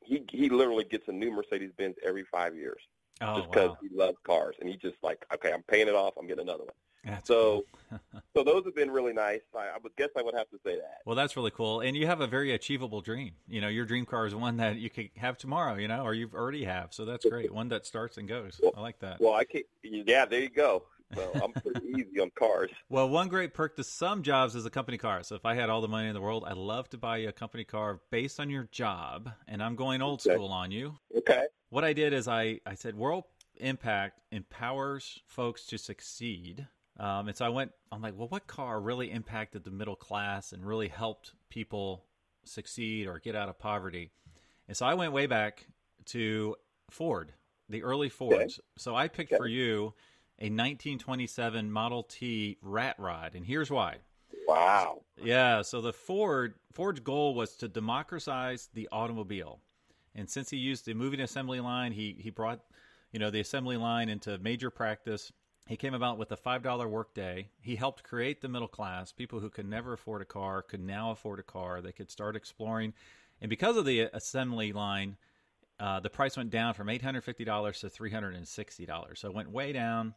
he 0.00 0.24
he 0.30 0.48
literally 0.48 0.84
gets 0.84 1.06
a 1.08 1.12
new 1.12 1.30
Mercedes 1.30 1.70
Benz 1.76 1.96
every 2.04 2.24
five 2.24 2.56
years 2.56 2.80
Oh, 3.22 3.34
just 3.34 3.50
because 3.50 3.70
wow. 3.70 3.78
he 3.80 3.88
loves 3.94 4.18
cars, 4.26 4.56
and 4.60 4.68
he 4.68 4.76
just 4.76 4.96
like, 5.02 5.24
okay, 5.34 5.52
I'm 5.52 5.62
paying 5.64 5.88
it 5.88 5.94
off, 5.94 6.14
I'm 6.18 6.26
getting 6.26 6.42
another 6.42 6.64
one. 6.64 6.74
That's 7.04 7.28
So, 7.28 7.36
cool. 7.40 7.64
so 8.36 8.44
those 8.44 8.64
have 8.64 8.74
been 8.74 8.90
really 8.90 9.12
nice. 9.12 9.42
I, 9.56 9.68
I 9.68 9.78
would 9.82 9.96
guess 9.96 10.10
I 10.16 10.22
would 10.22 10.34
have 10.34 10.50
to 10.50 10.58
say 10.64 10.76
that. 10.76 11.02
Well, 11.04 11.16
that's 11.16 11.36
really 11.36 11.50
cool, 11.50 11.80
and 11.80 11.96
you 11.96 12.06
have 12.06 12.20
a 12.20 12.26
very 12.28 12.52
achievable 12.52 13.00
dream. 13.00 13.32
You 13.48 13.60
know, 13.60 13.68
your 13.68 13.84
dream 13.84 14.06
car 14.06 14.26
is 14.26 14.34
one 14.36 14.56
that 14.58 14.76
you 14.76 14.88
could 14.88 15.10
have 15.16 15.36
tomorrow. 15.36 15.74
You 15.76 15.88
know, 15.88 16.04
or 16.04 16.14
you've 16.14 16.34
already 16.34 16.64
have. 16.64 16.94
So 16.94 17.04
that's 17.04 17.24
great. 17.24 17.52
One 17.52 17.68
that 17.68 17.86
starts 17.86 18.18
and 18.18 18.28
goes. 18.28 18.62
I 18.72 18.80
like 18.80 19.00
that. 19.00 19.20
Well, 19.20 19.34
I 19.34 19.44
can't. 19.44 19.66
Yeah, 19.82 20.26
there 20.26 20.40
you 20.40 20.50
go. 20.50 20.84
So 21.14 21.36
I'm 21.42 21.54
pretty 21.64 21.82
easy 21.86 22.20
on 22.20 22.30
cars. 22.38 22.70
Well, 22.88 23.08
one 23.08 23.28
great 23.28 23.54
perk 23.54 23.76
to 23.76 23.84
some 23.84 24.22
jobs 24.22 24.54
is 24.54 24.66
a 24.66 24.70
company 24.70 24.98
car. 24.98 25.22
So 25.24 25.34
if 25.34 25.44
I 25.46 25.54
had 25.54 25.70
all 25.70 25.80
the 25.80 25.88
money 25.88 26.08
in 26.08 26.14
the 26.14 26.20
world, 26.20 26.44
I'd 26.46 26.56
love 26.56 26.88
to 26.90 26.98
buy 26.98 27.18
you 27.18 27.28
a 27.28 27.32
company 27.32 27.64
car 27.64 28.00
based 28.10 28.38
on 28.38 28.50
your 28.50 28.64
job. 28.70 29.30
And 29.48 29.62
I'm 29.62 29.76
going 29.76 30.02
old 30.02 30.20
Okay. 30.26 30.38
school 30.38 30.48
on 30.48 30.70
you. 30.70 30.98
Okay. 31.16 31.46
What 31.72 31.84
I 31.84 31.94
did 31.94 32.12
is 32.12 32.28
I, 32.28 32.60
I 32.66 32.74
said 32.74 32.96
World 32.96 33.24
Impact 33.56 34.20
empowers 34.30 35.20
folks 35.26 35.64
to 35.68 35.78
succeed. 35.78 36.66
Um, 37.00 37.28
and 37.28 37.34
so 37.34 37.46
I 37.46 37.48
went, 37.48 37.70
I'm 37.90 38.02
like, 38.02 38.12
well, 38.14 38.28
what 38.28 38.46
car 38.46 38.78
really 38.78 39.10
impacted 39.10 39.64
the 39.64 39.70
middle 39.70 39.96
class 39.96 40.52
and 40.52 40.66
really 40.66 40.88
helped 40.88 41.32
people 41.48 42.04
succeed 42.44 43.06
or 43.06 43.20
get 43.20 43.34
out 43.34 43.48
of 43.48 43.58
poverty? 43.58 44.10
And 44.68 44.76
so 44.76 44.84
I 44.84 44.92
went 44.92 45.14
way 45.14 45.24
back 45.24 45.66
to 46.08 46.56
Ford, 46.90 47.32
the 47.70 47.82
early 47.84 48.10
Fords. 48.10 48.60
So 48.76 48.94
I 48.94 49.08
picked 49.08 49.32
Okay. 49.32 49.38
for 49.38 49.46
you 49.46 49.94
a 50.38 50.52
1927 50.52 51.72
Model 51.72 52.02
T 52.02 52.58
Rat 52.60 52.96
Rod. 52.98 53.34
And 53.34 53.46
here's 53.46 53.70
why. 53.70 53.96
Wow. 54.46 55.04
Yeah, 55.16 55.62
so 55.62 55.80
the 55.80 55.94
Ford 55.94 56.52
Ford's 56.74 57.00
goal 57.00 57.34
was 57.34 57.56
to 57.56 57.68
democratize 57.68 58.68
the 58.74 58.90
automobile. 58.92 59.60
And 60.14 60.28
since 60.28 60.50
he 60.50 60.56
used 60.56 60.84
the 60.84 60.94
moving 60.94 61.20
assembly 61.20 61.60
line, 61.60 61.92
he 61.92 62.16
he 62.18 62.30
brought, 62.30 62.60
you 63.12 63.18
know, 63.18 63.30
the 63.30 63.40
assembly 63.40 63.76
line 63.76 64.08
into 64.08 64.38
major 64.38 64.70
practice. 64.70 65.32
He 65.68 65.76
came 65.76 65.94
about 65.94 66.18
with 66.18 66.32
a 66.32 66.36
$5 66.36 66.90
workday. 66.90 67.48
He 67.60 67.76
helped 67.76 68.02
create 68.02 68.40
the 68.40 68.48
middle 68.48 68.68
class. 68.68 69.12
People 69.12 69.38
who 69.38 69.48
could 69.48 69.66
never 69.66 69.92
afford 69.92 70.20
a 70.20 70.24
car 70.24 70.60
could 70.60 70.80
now 70.80 71.12
afford 71.12 71.38
a 71.38 71.44
car. 71.44 71.80
They 71.80 71.92
could 71.92 72.10
start 72.10 72.34
exploring. 72.34 72.94
And 73.40 73.48
because 73.48 73.76
of 73.76 73.84
the 73.84 74.10
assembly 74.12 74.72
line, 74.72 75.16
uh, 75.78 76.00
the 76.00 76.10
price 76.10 76.36
went 76.36 76.50
down 76.50 76.74
from 76.74 76.88
$850 76.88 77.80
to 77.80 77.88
$360. 77.88 79.18
So 79.18 79.28
it 79.28 79.34
went 79.34 79.50
way 79.50 79.72
down. 79.72 80.14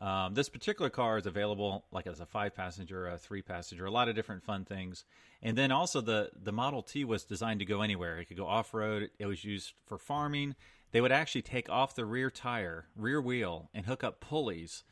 Um, 0.00 0.32
this 0.32 0.48
particular 0.48 0.88
car 0.88 1.18
is 1.18 1.26
available 1.26 1.84
like 1.92 2.06
as 2.06 2.20
a 2.20 2.26
five 2.26 2.54
passenger, 2.54 3.06
a 3.06 3.18
three 3.18 3.42
passenger, 3.42 3.84
a 3.84 3.90
lot 3.90 4.08
of 4.08 4.14
different 4.14 4.42
fun 4.42 4.64
things. 4.64 5.04
And 5.42 5.58
then 5.58 5.70
also 5.70 6.00
the 6.00 6.30
the 6.42 6.52
Model 6.52 6.82
T 6.82 7.04
was 7.04 7.24
designed 7.24 7.60
to 7.60 7.66
go 7.66 7.82
anywhere. 7.82 8.18
It 8.18 8.26
could 8.26 8.38
go 8.38 8.46
off 8.46 8.72
road. 8.72 9.10
It 9.18 9.26
was 9.26 9.44
used 9.44 9.74
for 9.86 9.98
farming. 9.98 10.54
They 10.92 11.00
would 11.00 11.12
actually 11.12 11.42
take 11.42 11.68
off 11.68 11.94
the 11.94 12.06
rear 12.06 12.30
tire, 12.30 12.86
rear 12.96 13.20
wheel, 13.20 13.68
and 13.74 13.86
hook 13.86 14.02
up 14.02 14.20
pulleys, 14.20 14.84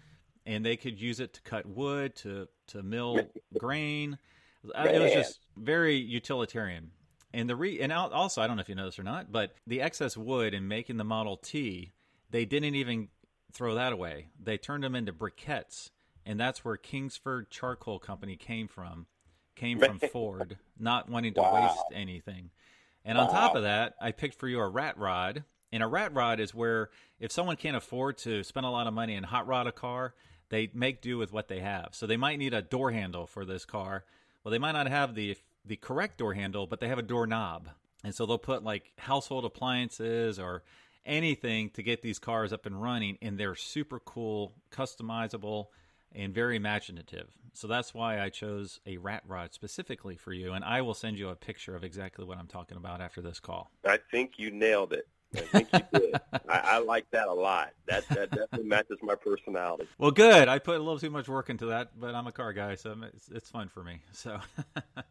and 0.46 0.64
they 0.64 0.76
could 0.76 1.00
use 1.00 1.20
it 1.20 1.32
to 1.34 1.40
cut 1.40 1.64
wood, 1.64 2.14
to 2.16 2.48
to 2.68 2.82
mill 2.82 3.20
grain. 3.58 4.18
Uh, 4.74 4.88
it 4.92 5.00
was 5.00 5.12
just 5.12 5.40
very 5.56 5.96
utilitarian. 5.96 6.90
And 7.32 7.48
the 7.48 7.56
re 7.56 7.80
and 7.80 7.92
also 7.92 8.42
I 8.42 8.46
don't 8.46 8.56
know 8.56 8.62
if 8.62 8.68
you 8.68 8.74
know 8.74 8.86
this 8.86 8.98
or 8.98 9.04
not, 9.04 9.32
but 9.32 9.54
the 9.66 9.80
excess 9.80 10.18
wood 10.18 10.52
in 10.52 10.68
making 10.68 10.98
the 10.98 11.04
Model 11.04 11.38
T, 11.38 11.92
they 12.30 12.44
didn't 12.44 12.74
even 12.74 13.08
throw 13.52 13.74
that 13.74 13.92
away. 13.92 14.28
They 14.42 14.58
turned 14.58 14.84
them 14.84 14.94
into 14.94 15.12
briquettes, 15.12 15.90
and 16.24 16.38
that's 16.38 16.64
where 16.64 16.76
Kingsford 16.76 17.50
Charcoal 17.50 17.98
Company 17.98 18.36
came 18.36 18.68
from. 18.68 19.06
Came 19.56 19.80
from 19.80 19.98
Ford, 19.98 20.56
not 20.78 21.08
wanting 21.10 21.34
to 21.34 21.40
wow. 21.40 21.62
waste 21.62 21.84
anything. 21.92 22.50
And 23.04 23.18
wow. 23.18 23.24
on 23.24 23.30
top 23.32 23.56
of 23.56 23.62
that, 23.62 23.94
I 24.00 24.12
picked 24.12 24.38
for 24.38 24.46
you 24.46 24.60
a 24.60 24.68
rat 24.68 24.96
rod. 24.98 25.44
And 25.72 25.82
a 25.82 25.86
rat 25.86 26.14
rod 26.14 26.40
is 26.40 26.54
where 26.54 26.90
if 27.20 27.32
someone 27.32 27.56
can't 27.56 27.76
afford 27.76 28.18
to 28.18 28.42
spend 28.44 28.64
a 28.64 28.70
lot 28.70 28.86
of 28.86 28.94
money 28.94 29.14
and 29.14 29.26
hot 29.26 29.46
rod 29.46 29.66
a 29.66 29.72
car, 29.72 30.14
they 30.48 30.70
make 30.72 31.02
do 31.02 31.18
with 31.18 31.32
what 31.32 31.48
they 31.48 31.60
have. 31.60 31.88
So 31.92 32.06
they 32.06 32.16
might 32.16 32.38
need 32.38 32.54
a 32.54 32.62
door 32.62 32.90
handle 32.90 33.26
for 33.26 33.44
this 33.44 33.64
car. 33.64 34.04
Well, 34.44 34.52
they 34.52 34.58
might 34.58 34.72
not 34.72 34.86
have 34.86 35.14
the 35.14 35.36
the 35.64 35.76
correct 35.76 36.18
door 36.18 36.32
handle, 36.34 36.66
but 36.66 36.80
they 36.80 36.88
have 36.88 36.98
a 36.98 37.02
doorknob. 37.02 37.68
And 38.02 38.14
so 38.14 38.24
they'll 38.24 38.38
put 38.38 38.62
like 38.62 38.92
household 38.96 39.44
appliances 39.44 40.38
or 40.38 40.62
anything 41.04 41.70
to 41.70 41.82
get 41.82 42.02
these 42.02 42.18
cars 42.18 42.52
up 42.52 42.66
and 42.66 42.80
running. 42.80 43.18
And 43.22 43.38
they're 43.38 43.54
super 43.54 44.00
cool, 44.00 44.54
customizable, 44.70 45.66
and 46.12 46.34
very 46.34 46.56
imaginative. 46.56 47.28
So 47.54 47.66
that's 47.66 47.92
why 47.92 48.20
I 48.20 48.28
chose 48.28 48.80
a 48.86 48.98
rat 48.98 49.22
rod 49.26 49.52
specifically 49.52 50.16
for 50.16 50.32
you. 50.32 50.52
And 50.52 50.64
I 50.64 50.82
will 50.82 50.94
send 50.94 51.18
you 51.18 51.28
a 51.28 51.36
picture 51.36 51.74
of 51.74 51.84
exactly 51.84 52.24
what 52.24 52.38
I'm 52.38 52.46
talking 52.46 52.76
about 52.76 53.00
after 53.00 53.20
this 53.20 53.40
call. 53.40 53.70
I 53.84 53.98
think 54.10 54.32
you 54.36 54.50
nailed 54.50 54.92
it. 54.92 55.08
I 55.36 55.40
think 55.40 55.68
you 55.72 56.00
did. 56.00 56.20
I, 56.48 56.58
I, 56.64 56.78
like 56.78 57.10
that 57.10 57.28
a 57.28 57.34
lot. 57.34 57.72
That 57.86 58.08
that 58.08 58.30
definitely 58.30 58.64
matches 58.64 58.98
my 59.02 59.14
personality. 59.14 59.86
Well, 59.98 60.10
good. 60.10 60.48
I 60.48 60.58
put 60.58 60.76
a 60.76 60.78
little 60.78 60.98
too 60.98 61.10
much 61.10 61.28
work 61.28 61.50
into 61.50 61.66
that, 61.66 61.98
but 61.98 62.14
I'm 62.14 62.26
a 62.26 62.32
car 62.32 62.52
guy, 62.52 62.76
so 62.76 62.96
it's, 63.12 63.28
it's 63.28 63.50
fun 63.50 63.68
for 63.68 63.82
me. 63.82 64.00
So, 64.12 64.38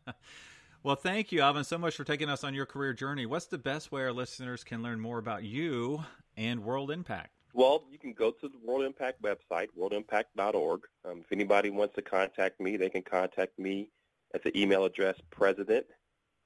well, 0.84 0.96
thank 0.96 1.32
you, 1.32 1.42
Alvin, 1.42 1.63
so 1.63 1.78
much 1.78 1.96
for 1.96 2.04
taking 2.04 2.30
us 2.30 2.44
on 2.44 2.54
your 2.54 2.66
career 2.66 2.94
journey. 2.94 3.26
What's 3.26 3.48
the 3.48 3.58
best 3.58 3.92
way 3.92 4.02
our 4.04 4.13
listeners 4.13 4.63
can 4.63 4.82
learn 4.84 5.00
more 5.00 5.18
about 5.18 5.44
you 5.44 6.04
and 6.36 6.63
World 6.63 6.92
Impact? 6.92 7.32
Well, 7.54 7.86
you 7.92 7.98
can 7.98 8.13
go 8.13 8.32
to 8.32 8.48
the 8.48 8.58
World 8.63 8.84
Impact 8.84 9.22
website, 9.22 9.68
worldimpact.org. 9.78 10.82
Um, 11.06 11.22
if 11.22 11.32
anybody 11.32 11.70
wants 11.70 11.96
to 11.96 12.02
contact 12.02 12.60
me, 12.60 12.78
they 12.78 12.90
can 12.90 13.02
contact 13.02 13.58
me 13.58 13.90
at 14.34 14.44
the 14.44 14.56
email 14.60 14.86
address 14.86 15.16
president 15.32 15.88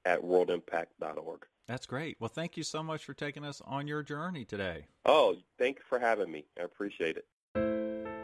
at 0.06 0.22
worldimpact.org. 0.22 1.46
That's 1.68 1.86
great. 1.86 2.18
Well, 2.20 2.30
thank 2.30 2.58
you 2.58 2.64
so 2.64 2.82
much 2.82 3.06
for 3.06 3.14
taking 3.14 3.46
us 3.46 3.62
on 3.66 3.88
your 3.88 4.04
journey 4.04 4.46
today. 4.46 4.86
Oh, 5.06 5.36
thank 5.58 5.78
you 5.78 5.84
for 5.88 6.00
having 6.00 6.32
me. 6.32 6.46
I 6.60 6.64
appreciate 6.64 7.18
it. 7.18 7.26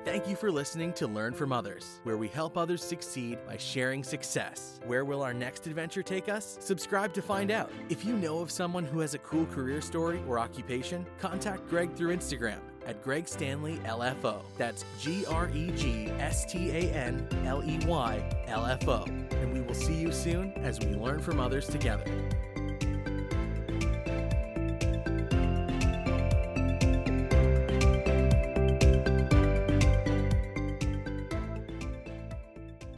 Thank 0.08 0.30
you 0.30 0.38
for 0.38 0.50
listening 0.50 0.94
to 0.94 1.06
Learn 1.06 1.34
from 1.34 1.52
Others, 1.52 2.00
where 2.04 2.16
we 2.16 2.30
help 2.30 2.58
others 2.58 2.82
succeed 2.82 3.40
by 3.46 3.58
sharing 3.58 4.06
success. 4.06 4.80
Where 4.86 5.04
will 5.04 5.22
our 5.22 5.34
next 5.34 5.68
adventure 5.68 6.02
take 6.02 6.30
us? 6.30 6.56
Subscribe 6.62 7.14
to 7.16 7.22
find 7.22 7.52
out. 7.52 7.70
If 7.90 8.06
you 8.06 8.14
know 8.14 8.40
of 8.40 8.50
someone 8.50 8.86
who 8.86 9.02
has 9.02 9.16
a 9.16 9.18
cool 9.18 9.46
career 9.48 9.82
story 9.82 10.22
or 10.26 10.40
occupation, 10.40 11.06
contact 11.20 11.68
Greg 11.68 11.94
through 11.94 12.16
Instagram 12.16 12.60
at 12.86 13.04
Greg 13.04 13.28
Stanley 13.28 13.80
LFO. 13.84 14.44
That's 14.58 14.86
G 14.98 15.26
R 15.26 15.50
E 15.54 15.72
G 15.76 16.08
S 16.20 16.46
T 16.46 16.70
A 16.70 16.90
N 16.94 17.28
L 17.44 17.62
E 17.66 17.78
Y 17.86 18.46
L 18.48 18.66
F 18.66 18.88
O. 18.88 19.04
And 19.04 19.52
we 19.52 19.60
will 19.60 19.74
see 19.74 19.96
you 19.96 20.14
soon 20.14 20.54
as 20.54 20.80
we 20.80 20.96
learn 20.96 21.20
from 21.20 21.42
others 21.42 21.68
together. 21.68 22.06